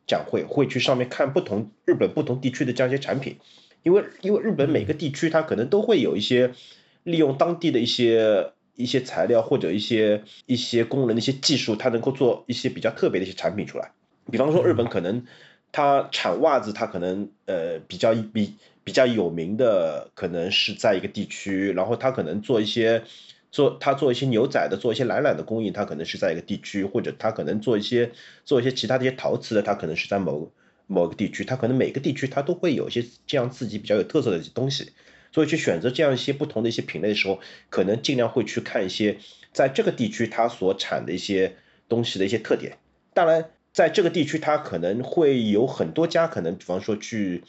[0.06, 3.40] 展会，会去上面看不同日本不同地区的这样一些产品，
[3.84, 6.52] 因为因为日本每个地区它可能都会有一些
[7.04, 13.92] 利用当地的一些一些材料或者一些一些工人的一些技术，它能够做一些比较特别的一些产品出来。
[14.32, 15.24] 比方说日本可能
[15.72, 23.04] 它产袜子，它可能呃比较比比较有名的可能是在一个地区，然后它可能做一些
[23.52, 28.12] 做它做一些牛仔的，做一些懒懒的工艺，它可能是在一个地区，或者它可能做一些
[28.46, 30.50] 做一些其他的一些陶瓷的，它可能是在某
[30.94, 34.92] 某个地区，它可能每个地区它都会有一些这样自己比较有特色的东西，
[35.32, 39.18] 所以去选择这样一些不同的一些品类的时候，可能尽量会去看一些
[39.52, 41.56] 在这个地区它所产的一些
[41.90, 42.78] 东西的一些特点。
[43.14, 47.44] 当然，在这个地区，它可能会有很多家，可能比方说去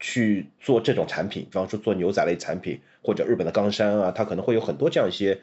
[0.00, 5.38] 去做这种产品，比方说做牛仔类产品，或者日本的冈山啊，它可能会有很多这样一些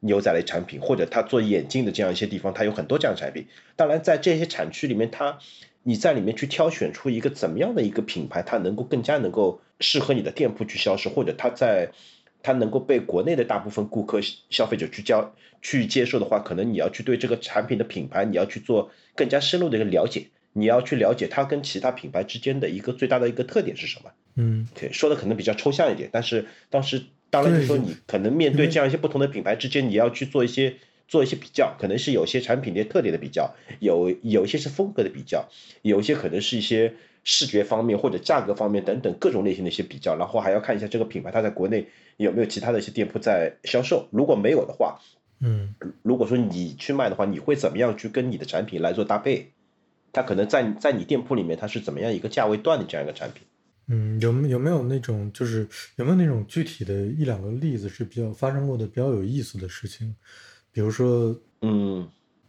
[0.00, 3.46] 牛仔类产品，或者它做眼镜的这样一些地方，它有很多这样的产品。
[3.76, 5.38] 当然，在这些产区里面，它
[5.82, 11.90] 你在里面去挑选出一个怎么样的一个品牌，它能够更加能够适合你的店铺去销售，或者它在
[12.42, 24.10] 它能够被国内的大部分顾客消费者去交去接受的话，可能你要去对这个产品的品牌，你要去做更加深入的一个了解，你要去了解它跟其他品牌之间的一个最大的一个特点是什么。
[24.34, 30.76] 嗯对，说的可能比较抽象一点，但是当时当然就说你可能面对这样一些不同的品牌之间，你要去做一些
[31.12, 35.46] 做一些比较，可能是有些产品的特点的比较，有有一些是风格的比较，
[35.82, 44.98] 有一些可能是一些视觉方面或者价格方面等等各种类型的一些比较，然后还要看一下这个品牌它在国内有没有其他的一些店铺在销售，如果没有的话，
[45.40, 49.52] 嗯如果说你去卖的话，你会怎么样去跟你的产品来做搭配？
[50.14, 53.42] 它可能在在你店铺里面它是怎么样一个价位段的这样一个产品？
[53.88, 60.14] 嗯，有有没有那种就是有没有那种具体的一两个例子是比较发生过的比较有意思的事情？
[60.72, 62.08] 比如说，嗯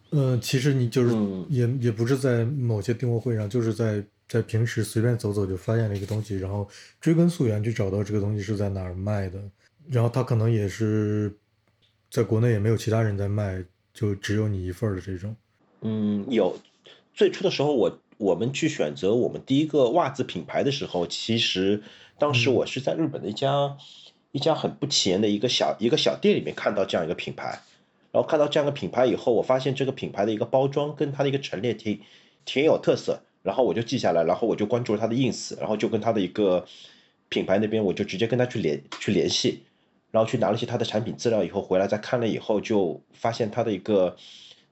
[0.09, 6.67] 呃，其实你就是嗯也也不是在某些订货会上，就是在在平时随便走走就发现了一个东西，然后
[7.01, 9.39] 追根溯源去找到这个东西是在哪儿卖的，
[9.89, 11.31] 然后他可能也是
[12.09, 15.35] 在国内也没有其他人在卖，就只有你一份儿的这种。
[15.81, 16.57] 嗯，有。
[17.15, 21.83] 最初的时候我，我们去选择我们第一个袜子品牌的时候，其实
[22.17, 23.77] 当时嗯我是在日本的一家、
[24.31, 27.61] 一家很不起眼的一个小一个小店里面看到这样一个品牌，
[28.13, 31.99] 然后看到这样一个品牌以后，我发现这个品牌的一个包装跟它的一个陈列挺
[32.45, 36.63] 挺有特色，然后我就记下来，然后我就关注了它的 ins，然后就跟它的一个
[37.29, 39.63] 品牌那边我就直接跟他去联去联系，
[40.11, 44.15] 然后去拿了一些它的产品资料以后回来再看了以后，就发现它的一个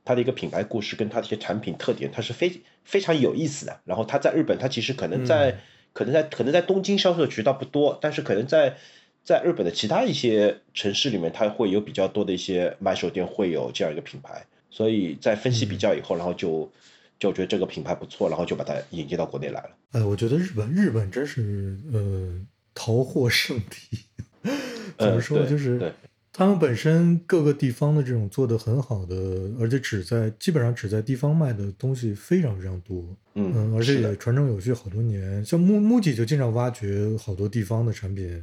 [0.06, 3.80] 它的一个品牌故事跟它的一些产品特点，它是非非常有意思的。
[3.86, 5.58] 然后它在日本，它其实可能在、嗯。
[5.94, 8.78] 可能在可能在东京销售的渠道不多，但是可能在
[9.24, 14.46] 在日本的其他一些城市里面，它会有比较多的一些买手店会有这样一个品牌。
[14.70, 16.72] 所以在分析比较以后，然后就
[17.20, 19.70] 就觉得这个品牌不错，然后就把它引进到国内来了。
[19.92, 22.40] 哎，我觉得日本日本真是呃
[22.74, 24.00] 淘货圣地，
[24.98, 25.38] 怎么嗯说？
[25.40, 25.92] 对就是对
[26.34, 29.14] 他们本身各个地方的这种做的很好的，
[29.60, 35.44] 而且只在基本上只在地方卖的东西非常非常多，嗯嗯，而且传承有序好多年。
[35.44, 38.42] 像木木吉就经常挖掘好多地方的产品，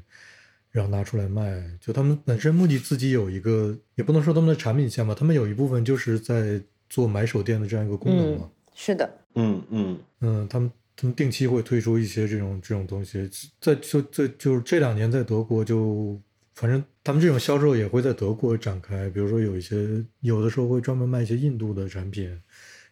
[0.70, 1.62] 然后拿出来卖。
[1.80, 8.44] 就他们本身目的自己有一个，也不能说他们的产品线吧，他们有一部分就是在做买手店的这样一个功能嘛。
[8.44, 13.28] 嗯，是的，嗯嗯嗯，他们他们定期会推出一些这种这种东西，
[13.60, 16.20] 在就在就是这两年在德国就
[16.54, 22.36] 反正他们这种销售也会在德国展开，比如说有一些有的时候会专门卖一些印度的产品，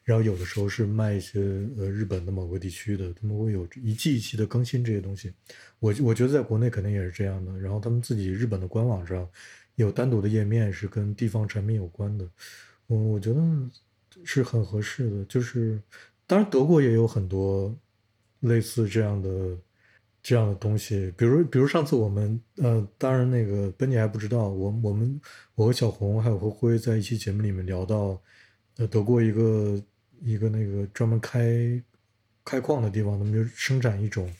[0.06, 1.40] 然后有的时候是卖一些
[1.76, 5.32] 呃日本的某个地区的，他们会有一季一季的更新这些东西。
[5.80, 9.28] 我我觉得在国内肯定也是这样的，然后他们自己日本的官网上
[9.74, 12.24] 有单独的页面是跟地方产品有关的，
[12.88, 13.40] 嗯，我觉得
[14.24, 15.24] 是很合适的。
[15.26, 15.78] 就是
[16.26, 17.76] 当然德国也有很多
[18.40, 19.58] 类似这样的。
[20.28, 25.20] 这样的东西，比如比如上次我们呃，当然那个奔尼还不知道，我我们
[25.54, 28.20] 我和小红还有和辉在一期节目里面聊到，
[28.76, 29.80] 呃，德国一个
[30.26, 31.82] 一个那个专门开
[32.44, 34.30] 开矿的地方，他们就生产一种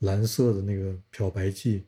[0.00, 1.84] 蓝色的那个漂白剂，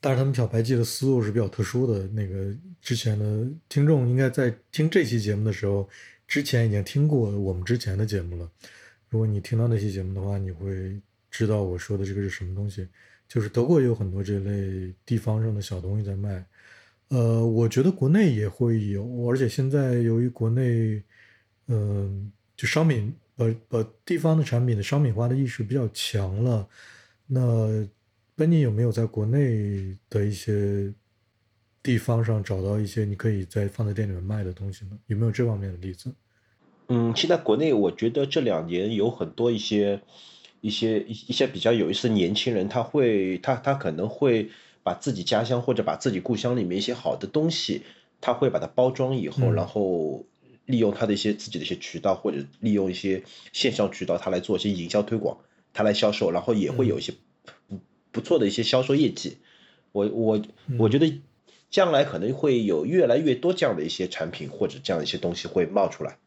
[0.00, 2.06] 但是他们漂白剂的思路是比较特殊的。
[2.08, 5.88] 那个之前的听众应该在听这期节目的时候，
[6.28, 8.48] 之前已经听过我们之前的节目了。
[9.08, 11.00] 如果你听到那期节目的话，你会。
[11.36, 12.86] 知道我说的这个是什么东西，
[13.26, 16.46] 就是德国也有很多这类地方上的小东西在卖，
[17.08, 21.02] 呃，我觉得国内也会有，而且现在由于国内，
[21.66, 26.68] 嗯，就商品把把地方的产品的商品化的意识比较强了，
[27.26, 27.86] 那
[28.34, 30.92] 本尼有没有在国内的一些
[31.82, 34.98] 地方上找到一些你可以在放在店里面卖的东西呢？
[35.06, 36.12] 有没有这方面的例子？
[36.88, 40.00] 嗯，现在国内我觉得这两年有很多一些。
[40.60, 44.48] 一些一一些比较有意思的年轻人，他会他他可能会
[44.82, 47.82] 把自己家乡或者把自己故乡里面一些好的东西，
[48.18, 50.24] 他会把它包装以后，然后
[50.66, 55.38] 利用他的一些自己的一些渠道，或者利用一些线上渠道，他来做一些营销推广，
[55.72, 57.12] 他来销售，然后也会有一些
[57.68, 57.78] 不
[58.10, 59.38] 不错的一些销售业绩。
[59.92, 60.42] 我我
[60.78, 61.20] 我觉得
[61.70, 66.18] 将来可能会有越来越多这样的一些产品或者这样一些东西会冒出来，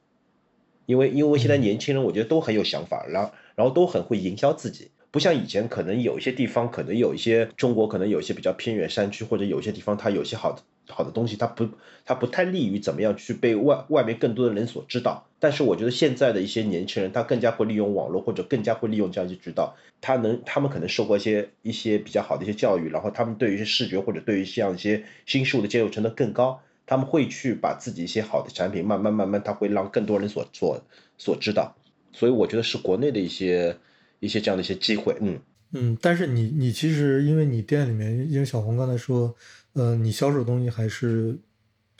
[0.85, 3.31] 因为因为现在年轻人我觉得都很有想法，然后。
[3.57, 11.67] 然后都很会营销自己，不像以前，可能有一些地方，可能有一些中国，可能有一些比较偏远山区，或者有些地方，它有些好的好的东西，它不
[12.05, 15.27] 它不太利于怎么样去被外外面更多的人所知道。
[15.39, 30.81] 但是我觉得现在的一些年轻人，他更加会利用网络，或者更加会利用这样一些渠道，他能他们可能受过一些一些比较好的一些教育，然后他们对于视觉或者对于这样一些新事物的接受程度更高，他们会去把自己一些好的产品慢慢慢慢，他会让更多人所所
[31.19, 31.75] 所知道。
[32.13, 33.77] 所以我觉得是国内的一些
[34.19, 35.39] 一些这样的一些机会，嗯
[35.73, 39.35] 嗯，但是你你其实因为你店里面，因为小红刚才说，
[39.77, 41.37] 呃，你销售东西还是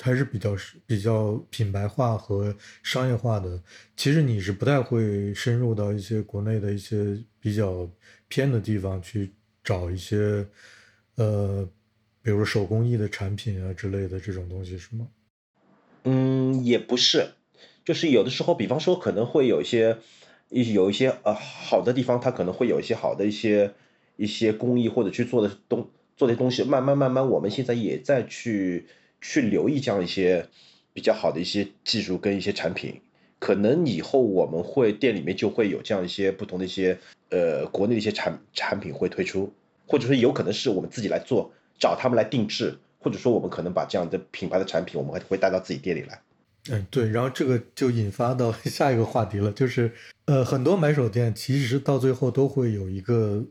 [0.01, 0.55] 还是比较
[0.87, 3.61] 比较品牌化和商业化的，
[3.95, 7.87] 其实你是不太会深入到一些国内的一些比较
[8.27, 9.31] 偏的地方去
[9.63, 10.43] 找一些
[11.17, 11.69] 呃，
[12.23, 15.07] 比如手工艺的产品啊之类的这种东西是吗？
[16.03, 17.33] 嗯，也不是。
[17.85, 19.99] 就是有的时候，比方说可能会有一些，
[20.49, 23.75] 有一些呃好的地方，它可能会有一些好的一些
[24.15, 28.87] 一些工艺或者去做的东做的东西，慢慢慢慢，我们现在也在去
[29.21, 30.45] 去留意这样一些
[30.93, 32.99] 比较好的一些技术跟一些产品，
[33.39, 36.97] 可能以后我们会店里面就会有这样一些不同的一些
[37.29, 39.53] 呃国内的一些产产品会推出，
[39.85, 46.19] 或者说有可能是我们自己来做，找他们来定制，或者说我们可能把这样的品牌的产品，我们还会带到自己店里来。
[46.69, 49.91] 嗯，对，然后这个就引发到 下一个话题了，就是，
[50.25, 53.41] 呃，很多买手店其实到最后都会有一个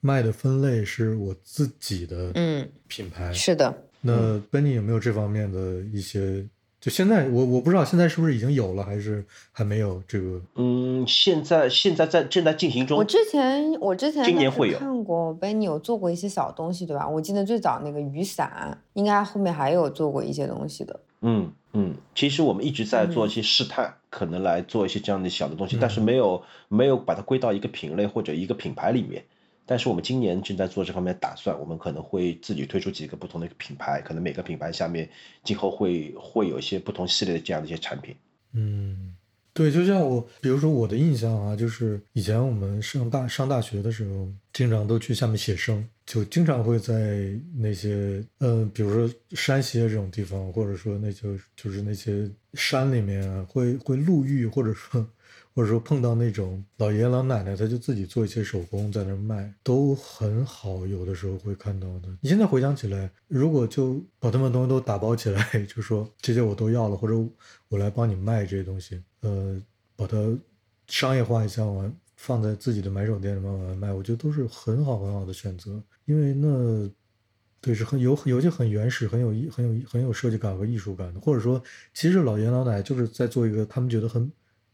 [0.00, 3.74] 卖的分类是我自己的，嗯，品牌是的。
[4.00, 6.46] 那 Benny 有没有这方面的一些？
[6.80, 9.22] 就现在我我不知道现在是不是已经有了，还是
[9.52, 10.40] 还没有这个？
[10.54, 12.96] 嗯，现在现在在正在进行中。
[12.96, 17.06] 我之前我之前今年会有看过 Benny 有做过一些小东西，对吧？
[17.06, 20.98] 我记得最早那个雨伞，应该后面还有做过一些东西的。
[21.20, 29.22] 嗯嗯，其实我们一直在做一些试探，可能来做一些这样的小的东西，但是没有没有把它归到一个品类或者一个品牌里面。
[29.70, 35.08] 但是我们今年正在做这方面打算，我们可能会自己推出几个不同的品牌，可能每个品牌下面
[35.44, 38.16] 今后会会有一些不同系列的这样的一些产品。
[38.52, 39.14] 嗯。
[39.52, 55.06] 对，就像我，比如说我的印象啊，就是以前我们上大上大学的时候，经常都去下面写生，就经常会在那些，呃，比如说山西这种地方，或者说那就就是那些山里面啊，会会路遇，或者说。
[55.54, 60.86] 或者说碰到那种老爷爷老奶奶，他就自己做一些手工在那卖，都很好。
[60.86, 62.08] 有的时候会看到的。
[62.20, 67.14] 你现在回想起来，如果就把他们东西都打包起来， 就说这些我都要了，或者
[67.68, 69.60] 我来帮你卖这些东西，呃，
[69.96, 70.16] 把它
[70.86, 75.82] 商业化一下，完放在自己的买手店里慢慢卖，我觉得都是很好很好的选择。
[76.04, 76.88] 因为那
[77.60, 84.30] 对是很有有些很原始、很有艺、很有很有设计感和艺术感的，或者说其实老爷爷老奶奶就是在做一个他们觉得很。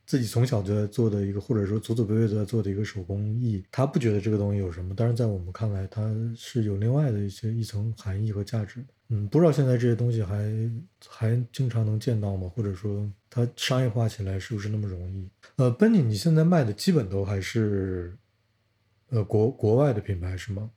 [0.06, 6.02] 自己从小就在做的一个，或者说祖祖辈辈都在做的一个手工艺，他不觉得这个东西有什么，但是在我们看来，它
[6.36, 8.84] 是有另外的一些一层含义和价值。
[9.08, 10.70] 嗯，不知道现在这些东西还
[11.06, 12.48] 还经常能见到吗？
[12.54, 15.28] 或者说它商业化起来是不是那么容易？
[15.56, 18.16] 呃，Benny，你现在卖的基本都还是
[19.10, 20.70] 呃国国外的品牌是吗？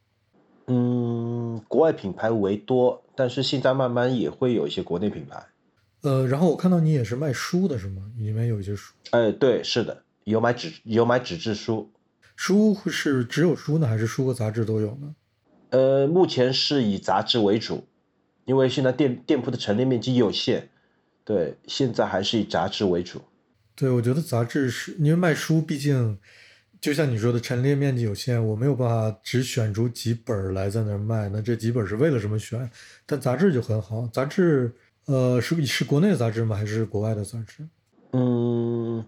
[0.67, 5.43] 嗯，国外品牌为多，但是现在慢慢也会有一些国内品牌。
[6.01, 8.03] 呃，然后我看到你也是卖书的是吗？
[8.17, 8.93] 里面有一些书。
[9.11, 11.91] 哎，对，是的，有买纸有买纸质书。
[12.35, 15.15] 书是只有书呢，还是书和杂志都有呢？
[15.71, 17.85] 呃，目前是以杂志为主。
[18.45, 20.69] 因为现在店店铺的陈列面积有限，
[21.23, 23.21] 对，现在还是以杂志为主。
[23.75, 26.17] 对，我觉得杂志是因为卖书，毕竟
[26.81, 31.29] 就像你说的，陈列面积有限，我没有办法只选出几本来在那儿卖。
[31.29, 32.67] 那这几本是为了什么选？
[33.05, 34.73] 但杂志就很好，杂志
[35.09, 36.55] 呃是是国内的杂志吗？
[36.55, 37.67] 还是国外的杂志？
[38.11, 39.03] 嗯，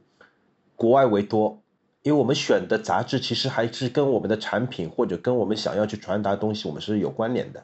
[0.76, 1.62] 国外为多，
[2.02, 7.64] 因为我们选的杂志其实还是跟我们的产品或者跟我们想要去传达的东西，我们是有关联的。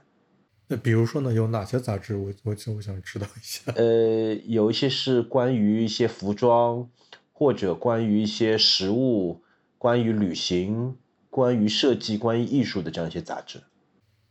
[0.67, 2.15] 那比如说呢，有哪些杂志？
[2.15, 3.71] 我我我想知道一下。
[3.75, 6.87] 呃，有一些是关于一些服装，
[7.33, 9.41] 或者关于一些食物，
[9.79, 10.97] 关于旅行，
[11.31, 13.61] 关于设计，关于艺术的这样一些杂志。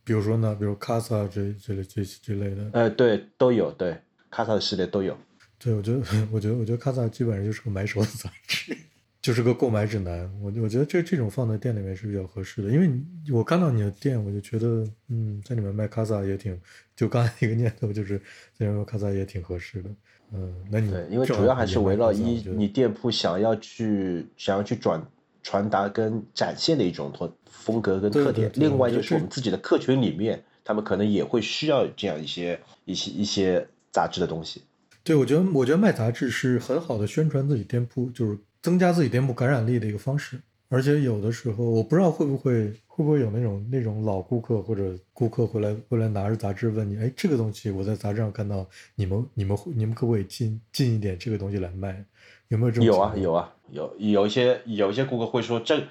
[0.07, 2.69] 比如说呢，比如卡萨这这类这这类的。
[2.71, 3.97] 呃，对，都有，对，
[4.31, 5.17] 卡萨的系列都有。
[5.59, 5.99] 对，我觉得，
[6.31, 8.75] 我觉得，我觉得卡萨基本上就是个买手的杂志。
[9.19, 12.89] 就是个购买指南，我我觉得这这种放在店里面是比较合适的，因为
[13.33, 16.57] 我看到你的店，我就觉得，嗯，在里面卖卡萨也挺，
[16.95, 18.17] 就刚才一个念头就是
[18.53, 19.89] 在里面卖卡萨也挺合适的，
[20.31, 25.05] 嗯，那你对，因为主要还是围绕一你店铺想要去想要去转
[25.47, 34.63] 传达跟展现的一种风风格跟特点，另外就是我们自己的客群里面，他们可能也会需要这样一些一些一些杂志的东西。
[35.05, 38.37] 对，我觉得我觉得卖杂志是很好的宣传自己店铺，就是。
[38.59, 40.37] 增加自己店铺感染力的一个方式，
[40.67, 52.03] 而且有的时候我不知道会不会会不会有那种那种老顾客或者顾客回来回来拿着杂志问你，哎，这个东西我在杂志上看到，你们你们你们可不可以进进一点这个东西来卖？
[52.49, 52.85] 有没有这种？
[52.85, 55.83] 有啊有啊有有一些有一些顾客会说这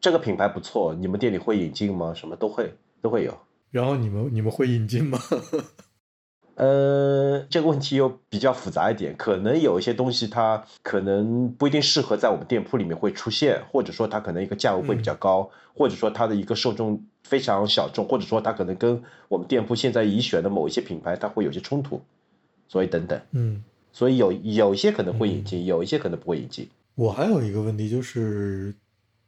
[0.00, 2.12] 这个品牌不错，你们店里会引进吗？
[2.14, 3.36] 什么都会都会有。
[3.70, 5.18] 然后你们你们会引进吗？
[6.56, 22.02] 呃，这个问题又比较复杂一点，可能有一些东西它可能不一定适合在我们店铺里面会出现，或者说它可能一个价位会比较高，或者说它的一个受众非常小众，或者说它可能跟我们店铺现在已选的某一些品牌它会有些冲突，
[22.68, 26.68] 所以等等，嗯，所以有有一些可能会引进，有一些可能不会引进。
[26.94, 28.74] 我还有一个问题就是，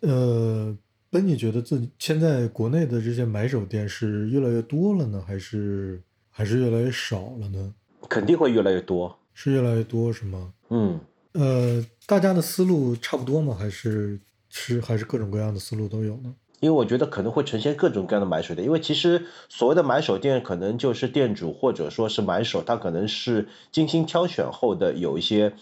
[0.00, 0.76] 呃，
[1.10, 6.00] 本你觉得自己现在国内的这些买手店是越来越多了呢，还是？
[6.34, 7.74] 还是越来越少了呢？
[8.08, 10.54] 肯定会越来越多，是越来越多是吗？
[10.70, 10.98] 嗯，
[11.32, 13.54] 呃，大家的思路差不多吗？
[13.54, 16.34] 还是是还是各种各样的思路都有呢？
[16.60, 25.52] 因为我觉得可能会呈现各种各样的买手店，因为其实所谓的买手店，可能就是店主或者说是买手，他可能是精心挑选后的有一些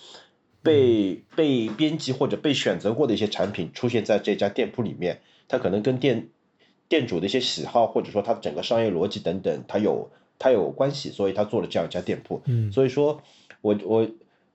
[0.62, 6.28] 被被编辑或者被选择过的一些产品出现在这家店铺里面，它可能跟店
[6.88, 10.10] 店主的一些喜好或者说它的整个商业逻辑等等，它有。
[10.42, 12.40] 它有关系，所以它做了这样一家店铺。
[12.46, 13.20] 嗯，所以说，
[13.60, 14.08] 我我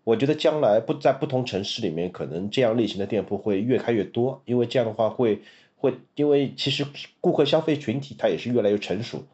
[0.03, 5.43] 我觉得将来不在不同城市里面，可能这样类型的店铺会越开越多，因为这样的话会
[5.75, 6.87] 会，因为其实
[7.21, 9.25] 顾客消费群体它也是越来越成熟，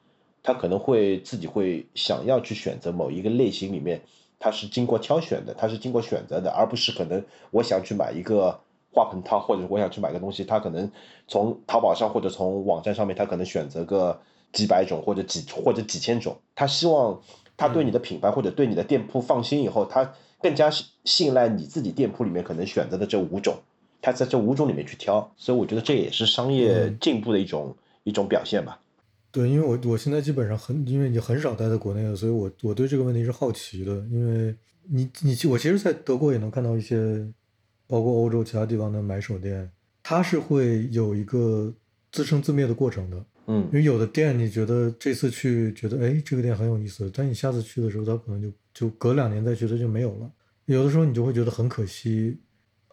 [0.44, 4.02] 他可能会自己会想要去选择某一个类型里面，
[4.42, 8.60] 他是经过挑选的，他是经过选择的，而不是可能我想去买一个
[8.92, 10.92] 花盆套，或者我想去买个东西，他可能
[11.30, 14.20] 从淘宝上或者从网站上面，他可能选择个。
[14.54, 17.22] 几百种或者几或者几千种，他希望
[17.56, 20.70] 他对你的品牌或者对你的店铺放心以后，他更加
[21.06, 23.56] 信赖你自己店铺里面可能选择的这五种，
[24.02, 28.81] 他在这五种里面去挑，所以我觉得这也是商业进步的一种一种表现吧。
[29.32, 34.54] 对，因为我我现在基本上很，因为你很少待在国内了，所以我我对这个问题是好奇的，因为
[34.84, 37.26] 你你我其实，在德国也能看到一些，
[37.88, 39.72] 包括欧洲其他地方的买手店，
[40.04, 41.74] 它是会有一个
[42.12, 43.26] 自生自灭的过程的。
[43.48, 50.32] 嗯，因为有的店你觉得这次去觉得哎这个店很有意思，但你下次去的时候它可能就就隔两年再去它就没有了。
[50.66, 52.38] 有的时候你就会觉得很可惜，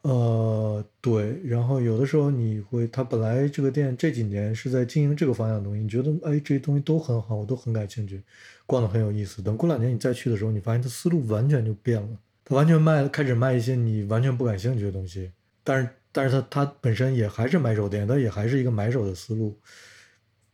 [0.02, 8.22] 呃对，然后有的时候你会他本来这个店这几年是在经营这个方向的东西，你觉得哎这些东西都很好，我都很感兴趣，
[8.64, 9.42] 逛的很有意思。
[9.42, 12.08] 等过两年你再去的时候，你发现他思路完全就变了，
[12.44, 15.32] 他完全卖开始卖一些你完全不感兴趣的东西，
[15.64, 19.58] 但是但是他他本身也还是买手店，它也还是一个买手的思路。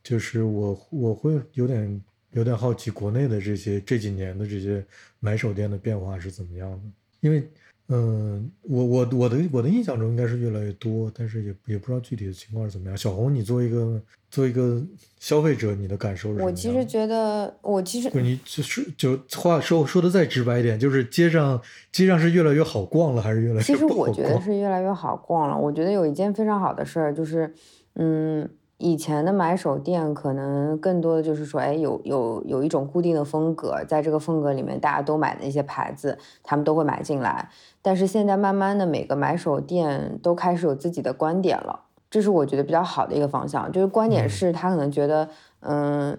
[0.03, 4.85] 就是我我会有点有点好奇，国内的这些这几年的这些
[5.19, 6.81] 买手店的变化是怎么样的？
[7.21, 7.49] 因为
[7.89, 12.97] 嗯，我我我的我的印象中应该是越来越多，但是也也不知道具体的情况是怎么样。
[12.97, 14.83] 小红，你作为一个作为一个
[15.21, 16.47] 消费者，你的感受是什么？
[16.47, 21.61] 我其实觉得，我其实你就是就话说说的再直白一点，就是街上
[21.93, 25.59] 街上是越来越好逛了，还是越来越其实我觉得是越来越好逛了。
[25.59, 27.53] 我觉得有一件非常好的事儿，就是
[27.97, 28.49] 嗯。
[28.85, 37.49] 以前的买手店可能更多的就是说，哎，有有有一种固定的风格，在这个风格里面，大家都买的一些牌子，他们都会买进来。
[37.81, 43.73] 但是现在慢慢的，每个买手店都开始有自己的观点了，这是我觉得比较好的一个方向。
[43.73, 45.31] 就是观点是他可能觉得，
[45.61, 46.19] 嗯，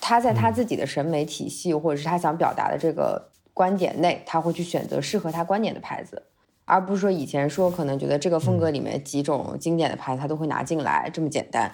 [0.00, 6.22] 他在他自己的审美体系或者是他想表达的这个观点内，他会去选择适合他观点的牌子。
[6.64, 11.68] 而不是说以前说可能觉得这个风格里面几种经典的牌子他都会拿进来这么简单，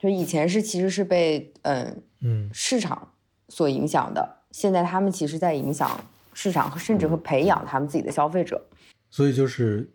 [0.00, 3.12] 就以前是其实是被嗯嗯市场
[3.50, 8.66] 所影响的，现在他们其实在影响市场和甚至会培养他们自己的消费者。
[9.10, 9.90] 所以就是，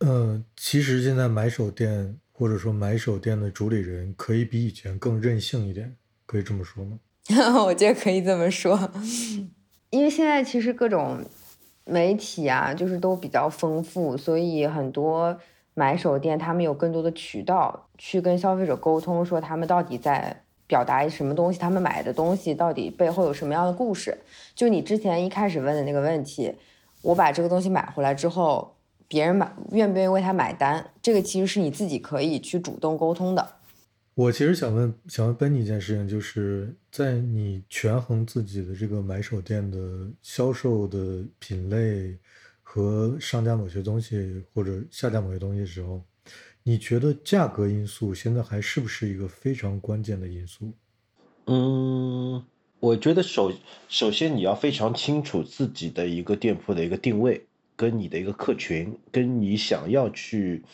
[0.00, 5.96] 呃，其实现在买手店或者说买手店的主理人可以比以前更任性一点，
[6.26, 6.98] 可以这么说吗？
[7.66, 8.92] 我觉得可以这么说，
[9.90, 11.24] 因为现在其实各种。
[11.88, 15.38] 媒体啊，就是都比较丰富，所以很多
[15.78, 24.16] 买手店他们有更多的渠道去跟消费者沟通，说他们到底在表达什么东西，他们买的东西到底背后有什么样的故事。
[24.54, 26.54] 就你之前一开始问的那个问题，
[27.02, 28.74] 我把这个东西买回来之后，
[29.06, 33.46] 别人买愿不愿意为他买单，这个其实是你自己可以去主动沟通的。
[34.14, 39.78] 我其实想问，想问 Benny 一件事情，就是在你权衡自己的这个买手店的
[40.22, 42.16] 销售的品类
[42.68, 46.02] 和上架某些东西或者下架某些东西的时候，
[46.64, 50.72] 你觉得价格因素现在还是不是一个非常关键的因素？
[51.46, 52.44] 嗯，
[52.80, 53.52] 我觉得首
[53.88, 57.46] 首先你要非常清楚自己的一个店铺的一个定位，
[57.76, 60.64] 跟你的一个客群，跟你想要去。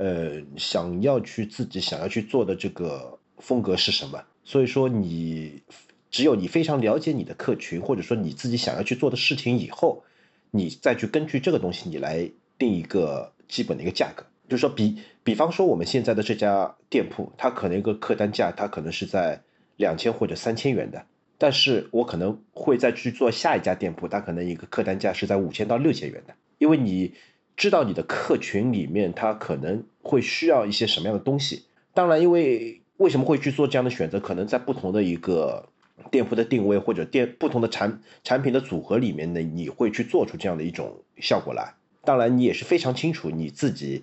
[0.00, 4.22] 呃，想要去自己想要去做的这个风格是什么？
[4.44, 5.60] 所以说，你
[6.08, 10.04] 只有你非常了解你的客群，或者说你自己想要去做的事情以后，
[10.50, 14.24] 你再去根据这个东西，你来定一个基本的一个价格。
[14.48, 19.42] 就是说，比比方说我们现在的这家店铺，它可能一个客单价，它可能是在
[19.76, 21.04] 两千或者三千元的，
[21.38, 27.14] 但是我可能会再去做下一家店铺，它可能一个客单价是在五千到六千元的，因为你。
[27.58, 31.64] 知道你的客群里面它可能会需要一些什么样的东西。
[31.92, 35.68] 当然，因为为什么会去做这样的选择，可能在不同的一个
[36.10, 41.74] 店铺的定位或者店不同的产产品的组合里面呢，你会去做出这样的一种效果来。
[42.04, 44.02] 当然，你也是非常清楚你自己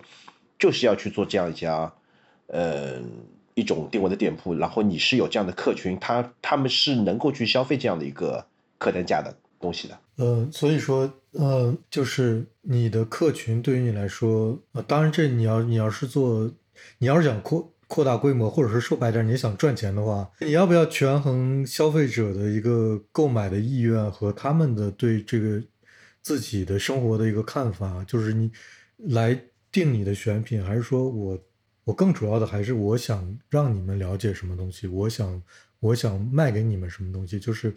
[0.59, 1.91] 就是要去做这样一家，
[2.47, 3.01] 呃，
[3.55, 8.45] 一种定位的店铺，然后你是有这样的客群，他他们是能够去消费这样的一个
[8.77, 9.97] 客单价的东西的。
[10.17, 16.51] 呃，所以说，呃，就是你的客群对于你来说，呃，当然这你要你要是做，
[16.99, 25.61] 你要是想扩扩大规模，或者是说白点，你想赚钱的话，你要不要权衡消费者的一个购买的意愿和他们的对这个
[26.21, 28.03] 自己的生活的一个看法？
[28.05, 28.51] 就是你
[28.97, 29.39] 来
[29.71, 31.39] 定你的选品，还是说我
[31.83, 35.41] 我更主要的还是我想让你们了解什么东西，我想
[35.79, 37.73] 我想卖给你们什么东西，就是。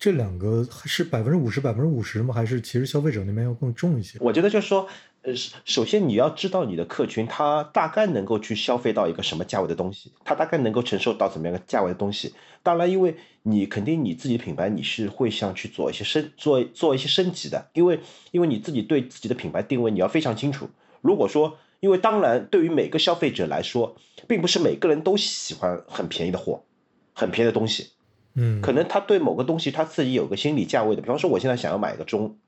[0.00, 2.32] 这两个是百分之五十、百分之五十吗？
[2.32, 4.16] 还是其实消费者那边要更重一些？
[4.20, 4.88] 我觉得就是说，
[5.28, 5.34] 呃，
[5.66, 12.32] 首先你要知道你的客群，他大概能够去消费到一个什么价位的东西，他大概能够承受到怎么样的价位的东西。
[12.62, 18.00] 当然，因为你肯定你自己的品牌，你是会想去做一些升做做一些升级的，因为
[18.30, 20.70] 因为你自己对自己的品牌定位你要非常清楚。
[21.02, 26.64] 如果说，因为当然对于每个消费者来说，并不是每个人都喜欢很便宜的货，
[27.12, 27.90] 很便宜的东西。
[28.34, 32.38] 嗯，可能他对某个东西他自己有个心理价位的，比方说我现在想要买一个钟，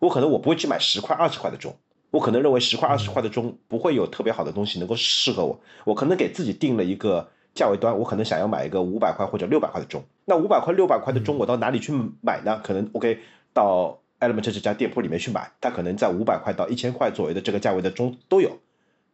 [0.00, 1.76] 我可能我不会去买十块二十块的钟，
[2.16, 11.92] 我可能认为十块二十块的钟不会有特别好的东西能够适合我，我可能给自己定了一个价位端，我可能想要买一个五百块或者六百块的钟，那五百块六百块的钟我到哪里去
[12.22, 12.60] 买呢？
[12.64, 13.20] 可能 OK
[13.52, 18.58] 到 Element 这家店铺里面去买，它可能在五百块到一千块左右的这个价位的钟都有，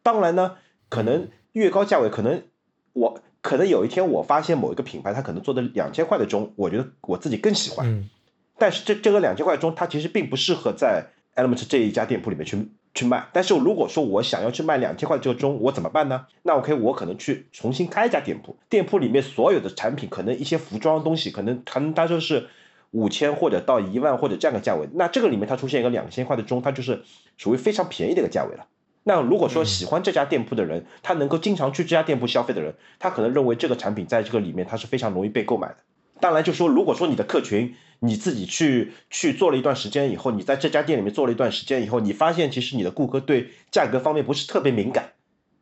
[0.03, 0.57] 当然呢，
[0.89, 2.43] 可能越高价位可能
[2.93, 3.21] 我。
[3.43, 7.85] 可能有一天我发现某一个品牌，它可能做的两千块的钟，我觉得我自己更喜欢。
[7.89, 8.09] 嗯，
[8.57, 12.57] 但是这这个两千块钟，它其实并不适合在 Element 这一家店铺里面去
[12.95, 13.29] 去卖。
[13.33, 16.27] 但是如果说我想要去卖两千块这个钟，我怎么办呢？
[16.43, 22.49] 那 OK，我可能去重新开一家店铺，店铺里面所有的产品，可能一些服装东西，可能可能它就是
[22.91, 24.89] 五千或者到一万或者这样的价位。
[24.95, 27.03] 那这个里面它出现一个两千块的钟，它就是
[27.37, 28.67] 属于非常便宜的一个价位了。
[29.05, 35.77] 那如果说喜欢这家店铺的人，他能够经常去这家店铺消费的人，他可能认为这个产品在这个里面他是非常容易被购买的。
[36.23, 45.15] 当然，就说如果说你的客群你自己去去做了一段时间以后，你在这家店里面做了一段时间以后，你发现其实你的顾客对价格方面不是特别敏感，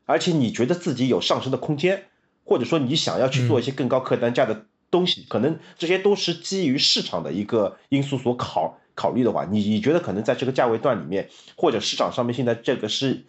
[0.04, 2.02] 而且你觉得自己有上升的空间，
[2.44, 13.24] 或者说你想要去做一些更高客单价的东西，可能这些都是基于市场的一个因素所考考虑的话，你你觉得可能在这个价位段里面，或者市场上面现在这个是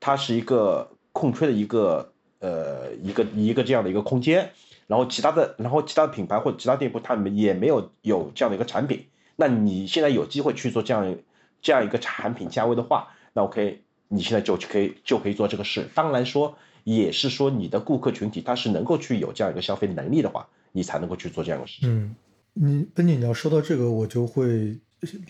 [0.00, 4.50] 它是一个空缺的一个呃一个一个这样的一个空间。
[4.92, 9.06] 然后其他的，然后其他的品牌或者其他店铺，他们也没有有这样的一个产品。
[9.36, 11.16] 那你现在有机会去做这样
[11.62, 15.88] 这样一个产品价位的话，那 OK，你现在就可以就可以做这个事。
[15.94, 21.88] 当然说，也是说你的顾客群体他是能够去有这样一个消费能力的话，你才能够去做这样的事情。
[21.88, 22.14] 嗯，
[22.52, 24.78] 你本姐你要说到这个，我就会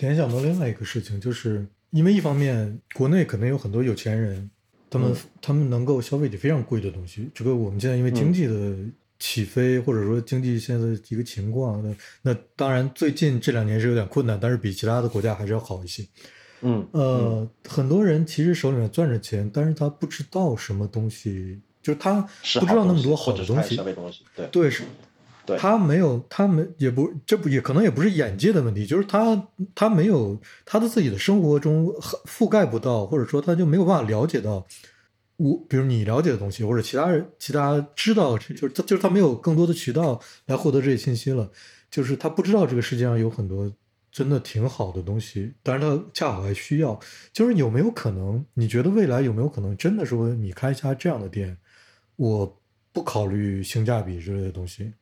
[0.01, 4.51] 联想到另外一个事情，就是因为一方面国内可能有很多有钱人，
[4.91, 7.31] 他们他们能够消费起非常贵的东西。
[7.33, 8.77] 这个我们现在因为经济的。
[9.25, 16.05] 起飞，或者说经济现在一个情况，那那当然最近这两年是有点困难，但是比其他的国家还是要好一些。
[16.63, 22.21] 嗯，呃，很多人其实手里面攥着钱，但是他不知道什么东西，就是他
[22.59, 23.77] 不知道那么多好的东西。
[24.35, 24.83] 对对是，
[25.47, 31.87] 对，他没有，他没也不，这不也可能也不是眼界的问题，就是他他没有他的自己的生活中
[32.27, 34.67] 覆盖不到，或者说他就没有办法了解到。
[35.37, 41.51] 我比如你了解的东西，或者其他人、其他知道，就是他，就是他没有更多的渠道来获得这些信息了，
[41.91, 43.73] 就是他不知道这个世界上有很多
[44.13, 47.01] 真的挺好的东西，但是他恰好还需要。
[47.33, 48.45] 就是有没有可能？
[48.55, 51.57] 你觉得未来有没有可能真的说你开一家这样的店，
[52.17, 52.61] 我
[52.93, 54.93] 不考虑性价比之类的东西，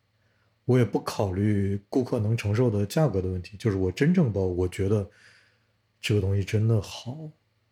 [0.65, 5.11] 我也不考虑顾客能承受的价格的问题，就是我真正的我觉得
[6.01, 7.31] 这个东西真的好。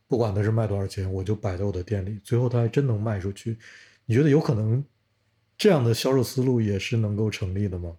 [0.09, 3.59] 不管它是卖多少钱，我就摆在我的店里，最后它还真能卖出去。
[4.07, 4.83] 你觉得有可能
[5.59, 7.93] 这样的销售思路也是能够成立的吗？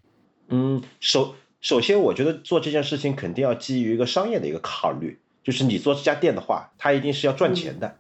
[0.47, 7.97] 嗯，首首先，我觉得做这件事情肯定要基于一个商业的一个考虑，就是你做这家店的话，它一定是要赚钱的。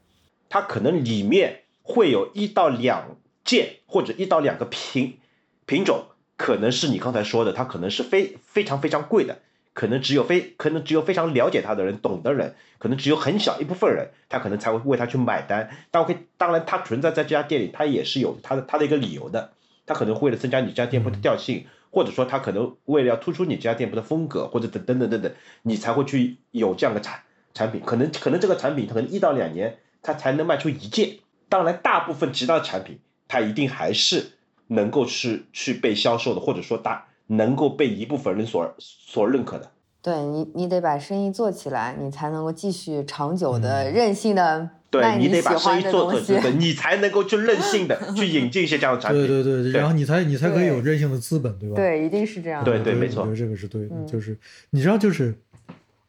[0.49, 5.19] 它可能里面会有一到两件或者一到两个品
[5.67, 6.05] 品种，
[6.35, 9.37] 可能是你刚才说的，它可能是非非常非常贵的。
[9.79, 15.69] 可能只有非可能只有非常了解他的人、懂的人，可能只有很小一部分人，他可能才会为他去买单。
[15.89, 19.53] 但可以，当然，他存在在这家店里，他也是有他的他的一个理由的。
[19.85, 27.21] 他可能为了增加你家店铺的调性，或者说他可能为了要突出你这家店铺的风格，或者等等等等等，你才会去有这样的产
[27.53, 27.79] 产品。
[27.79, 31.19] 可能可能这个产品可能一到两年，它才能卖出一件。
[31.47, 32.99] 当然，大部分其他的产品，
[33.29, 34.33] 它一定还是
[34.67, 37.05] 能够去去被销售的，或者说大。
[37.31, 39.71] 能够被一部分人所所认可的，
[40.01, 49.27] 对你，你得把生意做起来，你才能够继续长久的、任性的对你得把生意做做对，你才能够去任性的 去引进一些这样的产品。
[49.27, 51.75] 对对对，然后你才你才可以有任性的资本，对吧？
[51.75, 52.63] 对，一定是这样。
[52.63, 53.95] 对对，没错，我觉得这个是对的。
[54.07, 54.35] 就是
[54.71, 55.35] 你知道，就是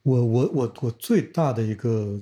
[0.02, 2.18] 我我我我最大的一个，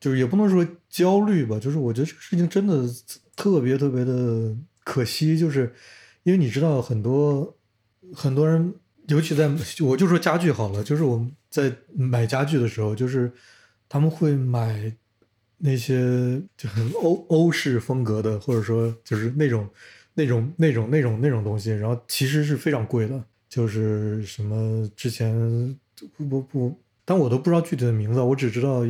[0.00, 2.88] 就是也不能说焦虑吧，就是我觉得这个事情真的
[3.36, 5.74] 特别特别的可惜，就是
[6.22, 7.54] 因为你知道很多。
[8.14, 8.74] 很多人，
[9.08, 9.50] 尤其在
[9.80, 13.32] 我就说家具好了，就是我们在买家具的时候，就是
[13.88, 14.92] 他们会买
[15.58, 19.68] 那些就很欧欧式风格的，或者说就是那种
[20.14, 25.78] 那种那种那种那种东西，然后其实是非常贵的，就是什么之前
[26.16, 28.82] 不不不，但我都不知道具体的名字，我只知道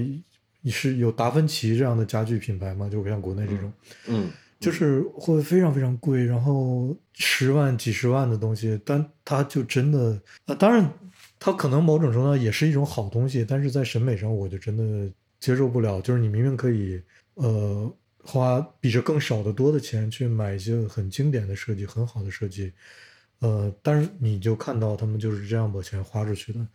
[0.67, 3.73] 是有达芬奇这样的家具品牌嘛，就像国内这种，
[4.07, 4.31] 嗯。
[4.61, 10.93] 就是会非常非常贵，然后十万、几十万的东西，但它就真的，呃，当然，
[11.39, 16.01] 它可能某种程度上也是一种好东西，但是在审美上，我就真的接受不了。
[16.01, 17.01] 就是你明明可以，
[17.35, 17.93] 呃，
[18.25, 22.73] 花比这更少的多的钱去买一些很经典的设计、很好的设计，
[23.39, 26.67] 呃，但是你就看到他们就是这样把钱花出去的，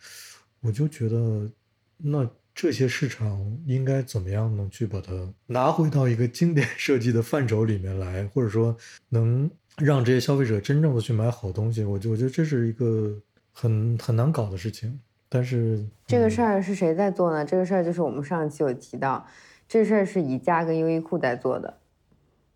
[0.61, 1.51] 我就觉得
[1.97, 2.29] 那。
[2.55, 8.77] 这些市场应该怎么样能去把它拿回到一个经典设计的范畴里面来，或者说
[9.09, 11.83] 能让这些消费者真正的去买好东西？
[11.83, 13.19] 我就我觉得这是一个
[13.51, 14.99] 很很难搞的事情。
[15.27, 17.43] 但是这个事儿是谁在做呢？
[17.43, 19.27] 这个事儿就是我们上期有提到，
[19.67, 21.79] 这事儿是宜家跟优衣库在做的，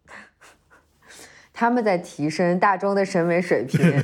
[1.51, 4.03] 他们在提升大众的审美水平。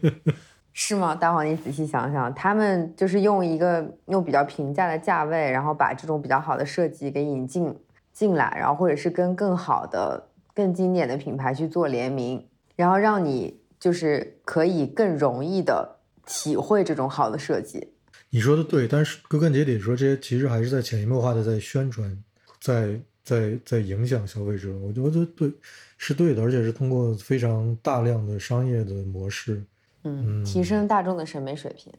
[0.82, 1.46] 是吗，大黄？
[1.46, 7.72] 你仔细想想，他们就是用一个用比较平价的价位，然后把这种比较好的设计给引进
[8.14, 17.92] 进来，然后或者是跟更好的、更经典的品牌去做联名，然后让你就是可以更容易的体会这种好的设计。
[18.30, 22.24] 你说的对，但是归根结底说，这些其实还是在潜移默化的在宣传，
[22.58, 24.74] 在在在影响消费者。
[24.78, 25.52] 我觉得对，
[25.98, 29.62] 是对的，而且是通过非常大量的商业的模式。
[30.04, 31.92] 嗯，提升大众的审美水平。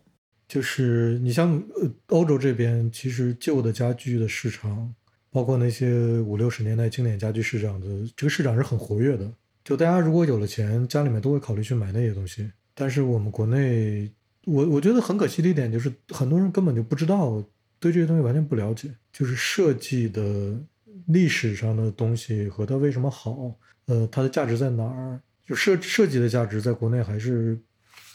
[0.48, 4.94] 就是你像呃欧洲这边，其实旧的家具的市场，
[5.30, 7.88] 包括那些五六十年代经典家具市场的
[8.18, 9.32] 这个市场是很活跃的。
[9.64, 12.52] 就大家如果有了钱，家里面都会考虑去买那些东西。
[12.74, 14.12] 但是我们国内，
[14.46, 17.42] 我我觉得很可惜的一点就是，很多人根本就不知道，
[17.80, 18.90] 对这些东西完全不了解。
[19.14, 20.60] 就是设计的
[21.08, 25.22] 历史上的东西和它为什么好，呃，它的价值在哪儿？
[25.46, 27.58] 就设设计的价值在国内还是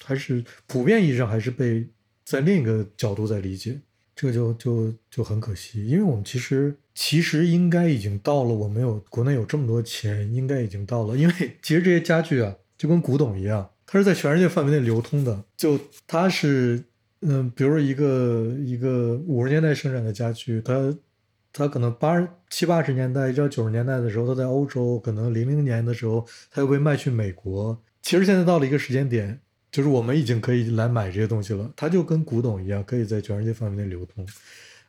[0.06, 1.84] 还是普遍意义上还是被
[2.24, 3.80] 在另一个角度在理解，
[4.14, 5.84] 这个就就就很可惜。
[5.84, 11.16] 因为我们其实其实应该已经到了，我们有国内有这么多钱，应该已经到了。
[11.16, 13.68] 因为 其实这些家具啊，就跟古董一样。
[13.84, 16.84] 它是在全世界范围内流通的，就它是，
[17.22, 20.96] 嗯，比如说一个一个五十年代生产的家具，它
[21.52, 27.80] 它可能八七八十年代一直到九十年代的时候，它在欧洲，可能零零年的时候，它又被卖去美国。
[28.02, 29.40] 其实现在到了一个时间点，
[29.70, 34.26] 就是我们已经可以来买这些东西了，它就跟古董一样，可以在全世界范围内流通。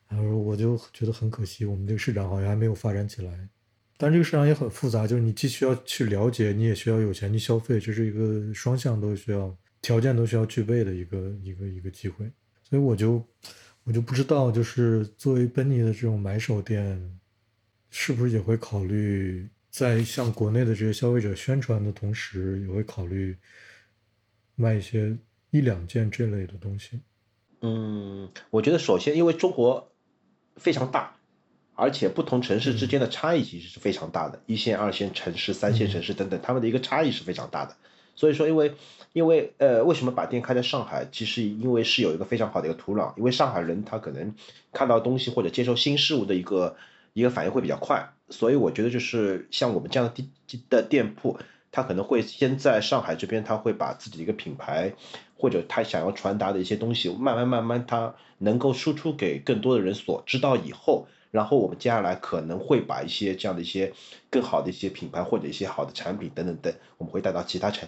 [0.09, 3.49] 然后我就觉得很可惜，我们这个市场好像还没有发展起来。
[3.97, 12.31] 但这个市场也很复杂，就是你既需要去了解，你也需要有钱去消费，这是一个双向都需要条件都需要具备的一个一个一个机会。
[12.63, 13.21] 所以我就
[13.83, 17.01] 我就不知道，就是作为奔尼的这种买手店，
[17.89, 23.35] 是不是也会考虑在向国内的这些消费者宣传的同时，也会考虑
[24.57, 25.17] 卖一些
[25.51, 26.99] 一两件这类的东西。
[27.61, 29.93] 嗯，我觉得首先因为中国
[30.57, 31.13] 非常大。
[31.79, 37.75] 而且不同城市之间的差异其实是非常大的，一线、二线城市、三线城市等等，他们的一个差异是非常大的。
[38.15, 38.73] 所以说，因为
[39.13, 41.07] 因为呃，为什么把店开在上海？
[41.11, 44.33] 其实因为是有一个非常好的一个土壤，因为上海人他可能
[44.73, 46.75] 看到东西或者接受新事物的一个
[47.13, 50.29] 一个反应会比较快，所以我觉得就是像我们这样的店
[50.71, 51.37] 的店铺，
[51.71, 54.93] 他可能会先在上海这边，他会把自己的一个品牌
[55.37, 61.07] 或者他想要传达的一些东西，慢慢慢慢他能够输出给更多的人所知道以后。
[61.29, 63.91] 然后我们接下来可能会把一些这样的一些
[64.29, 67.87] 更好的一些品牌或者一些好的产品等等等，我们会带到其他城，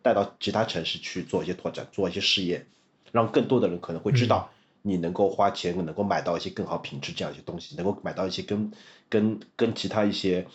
[0.00, 2.66] 带到其他城市去做一些拓展，做一些试验，
[3.12, 4.50] 让更多的人可能会知道
[4.80, 8.72] 你能够花钱能够买到一些更好品质这样一些东西，能够买到一些跟
[9.10, 10.46] 跟跟其他一些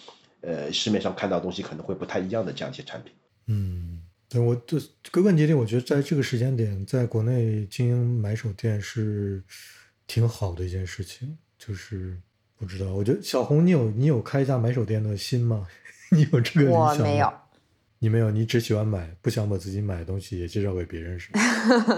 [0.44, 3.12] 呃市面上看到的东西可能会不太一样的这样一些产品。
[3.48, 4.78] 嗯，对我这
[5.12, 9.44] 归根结底，我觉得在这个时间点，在国内经营买手店是
[10.06, 11.38] 挺好的一件事情。
[11.58, 12.18] 就是
[12.58, 15.66] 不知道，我觉得小红，你有你有开一家买手店的心吗？
[16.12, 16.96] 你有这个理想吗？
[17.00, 17.34] 我没有，
[18.00, 21.40] 你没有，你只喜欢买，不想把自己买的东西也介绍给别人是吗？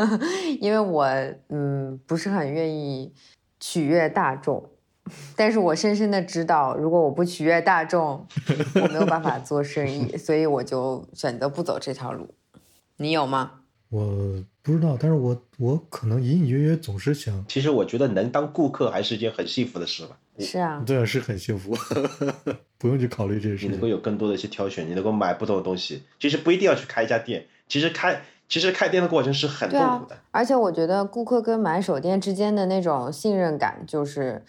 [0.61, 1.07] 因为我
[1.49, 3.11] 嗯不是很愿意
[3.59, 4.69] 取悦大众，
[5.35, 8.25] 但是我深深的知道，如果我不取悦大众，
[8.81, 12.33] 我没有办法做生意，所以我就选择不走这条路。
[12.97, 13.51] 你有吗？
[13.89, 20.17] 我不知道，但是我我可能隐隐约约总是想，其实我觉得能当顾客还是一件很幸福的事吧。
[20.39, 21.73] 是啊，对啊，是很幸福，
[22.77, 26.03] 不用去考虑这些事你能够有更多的一些挑选，你能够买不同的东西。
[26.19, 30.17] 其实不一定要去开一家店，其实开其实开店的过程是很痛苦的。
[30.31, 34.43] 而且我觉得顾客跟买手店之间的那种信任感，就是，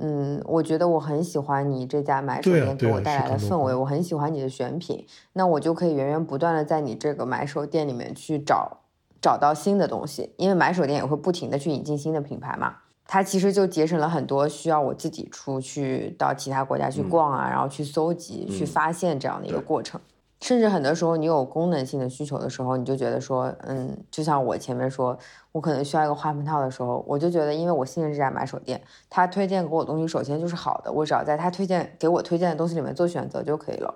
[0.00, 8.78] 嗯，我觉得我很喜欢你这家买手店给我带来的氛围，我很喜欢你的选品，那我就可以源源不断的在你这个买手店里面去找。
[9.20, 12.74] 找到新的东西，因为买手店也会不停的去引进新的品牌嘛，
[13.06, 20.00] 它其实就节省了很多需要我自己出去到其他国家去逛啊，然后去搜集、去发现这样的一个过程。
[20.42, 25.18] 甚至很多时候你有功能性的需求的时候，你就觉得说，嗯，就像我前面说，
[25.52, 33.94] 我可能需要一个花盆套的时候，我就觉得，因为我信任这家买手店，他推荐给我东西首先就是好的，我只要在他推荐给我推荐的东西里面做选择就可以了。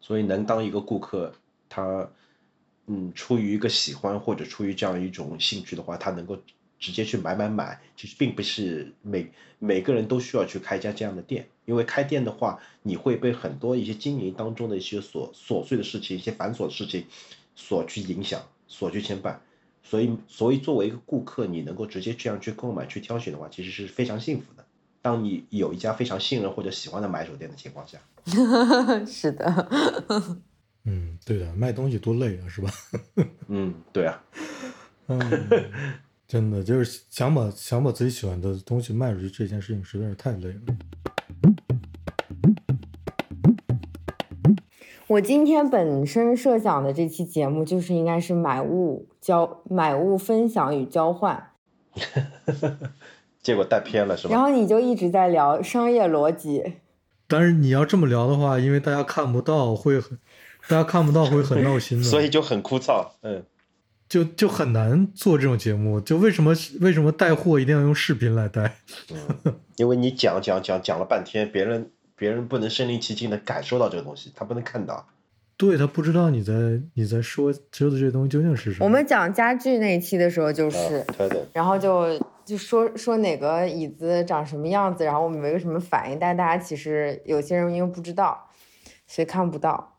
[0.00, 1.32] 所以能当一个顾客，
[1.68, 2.06] 他。
[2.88, 6.36] 嗯，出于一个喜欢或者出于这样一种兴趣的话，他能够
[6.78, 17.04] 直接去买买买，其实并不是每每个人都需要去开一家这样的店，因为开店的话，你会被很多一些经营当中的一些琐琐碎的事情、一些繁琐的事情
[17.54, 19.36] 所去影响、所去牵绊，
[19.82, 24.64] 所以所以作为一个顾客，你能够直接这样去购买、去挑选的话，其实是非常幸福的。
[25.00, 27.98] 当你有一家非常信任或者喜欢的买手店的情况下，
[29.06, 29.68] 是的。
[30.88, 32.70] 嗯，对的，卖东西多累啊，是吧？
[33.48, 34.22] 嗯，对啊。
[35.08, 35.20] 嗯，
[36.28, 40.60] 真的就是想把想把自己喜欢的东西卖出去，这件事情实在是太累了。
[45.06, 51.50] 我今天本身设想的这期节目就是应该是买物交买物分享与交换，
[53.40, 54.34] 结果带偏了是吧？
[54.34, 56.74] 然后你就一直在聊商业逻辑。
[57.28, 60.18] 但是你要这么聊的话，因为大家看不到，会很。
[60.68, 63.06] 大家看不到会很闹心的，所以就很枯燥。
[63.22, 63.44] 嗯，
[64.08, 66.00] 就就很难做这种节目。
[66.00, 68.76] 就为什么为什么带货一定要用视频来带？
[69.44, 75.06] 嗯，因为你讲讲讲讲了半天，别人别人不能身临其境的感受到这个东西，他不能看到。
[75.58, 76.52] 对他不知道你在
[76.92, 78.84] 你在说说的这些东西究竟是什么。
[78.84, 88.50] 我们讲家具那一期的时候就是，啊对的，然后就就说说哪个椅子长什么样子，然后我们没有什么反应，但大家其实有些人因为不知道，
[89.06, 89.95] 所以看不到。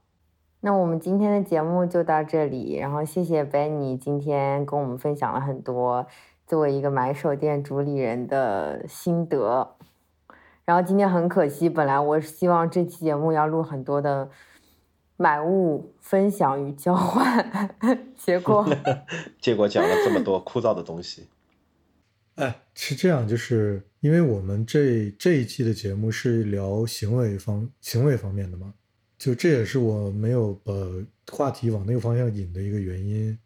[0.67, 6.05] 那我们今天的节目就到这里，然后谢谢 Benny 今天跟我们分享了很多
[6.45, 9.77] 作为一个买手店主理人的心得。
[10.65, 14.29] 然后今天很可惜，本来我是希望这期节目要录很多的
[15.15, 17.71] 买物分享与交换，
[18.17, 18.67] 结果
[19.39, 21.29] 结果讲了这么多枯燥的东西。
[22.35, 28.73] 哎，是这样，就是因为我们这这一季的节目是聊行为方行为方面的嘛，
[29.17, 30.73] 就这也是我没有把
[31.31, 33.37] 话题往那个方向引的一个原因。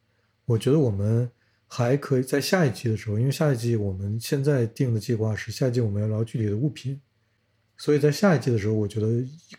[0.46, 1.30] 我觉得我们
[1.68, 7.00] 还可以在下一季的时候，因为下一季我们现在定的计划是下一季我们要聊具体的物品，
[7.78, 9.08] 所以在下一季的时候，我觉得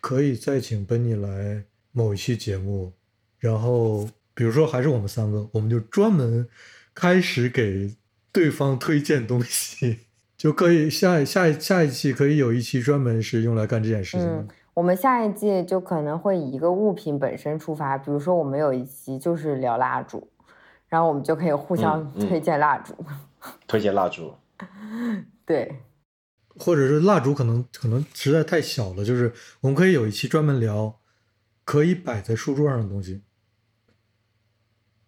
[0.03, 2.93] 可以再请 Benny 来某一期节目，
[3.39, 6.47] 然后比如说还是我们三个，我们就专门
[6.95, 7.95] 开始给
[8.31, 10.01] 对方推荐东西，
[10.37, 14.37] 就可以下下一下一期可以有一期专门是用来干这件事情的。
[14.43, 20.31] 嗯我们下一季就可能会以一个物品本身出发，比如说我们有一期就是聊蜡烛，
[20.89, 22.95] 然后我们就可以互相推荐蜡烛。
[23.67, 24.33] 推荐蜡烛，
[25.45, 25.81] 对，
[26.61, 31.01] 或者是蜡烛可能可能实在太小了，就是我们可以有一期专门聊
[31.65, 33.21] 可以摆在书桌上的东西，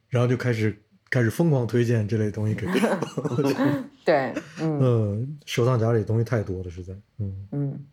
[0.09, 3.85] 然后就开始开始疯狂推荐这类东西给对方。
[4.05, 6.93] 对， 嗯嗯，收藏夹里东西太多了，实在。
[7.19, 7.87] 嗯，嗯，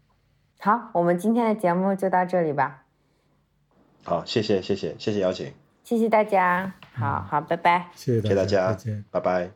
[0.64, 2.84] 好，我们今天的节目就到这里吧，
[4.04, 5.52] 好，谢谢谢谢谢谢邀请，
[5.84, 7.90] 谢谢大家，好好，拜拜。
[7.96, 9.50] 谢谢谢谢大家再见。，拜拜。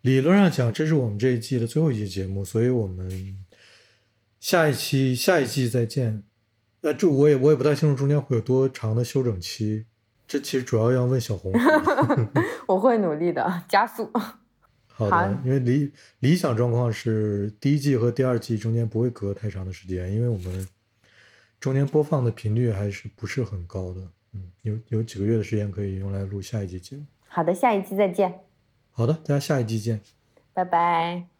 [0.00, 3.08] 理论上讲，这是我们这一季的最后一期节目，所以我们
[4.40, 6.24] 下一期下一季再见。
[6.80, 9.86] 呃，这我也我也不太清楚中间会有多长的休整期，
[10.26, 11.52] 这其实主要要问小红。
[12.66, 14.10] 我会努力的，加速。
[14.96, 20.68] 好好的，因为理理想状况是第一季和第二季中间不会隔太长的时间，因为我们
[21.58, 24.00] 中间播放的频率还是不是很高的。
[24.34, 27.04] 嗯，有有几个月的时间可以用来录下一季节目。
[27.26, 28.40] 好的，下一期再见，
[28.92, 30.00] 好的，大家下一季见。
[30.52, 31.33] 拜拜。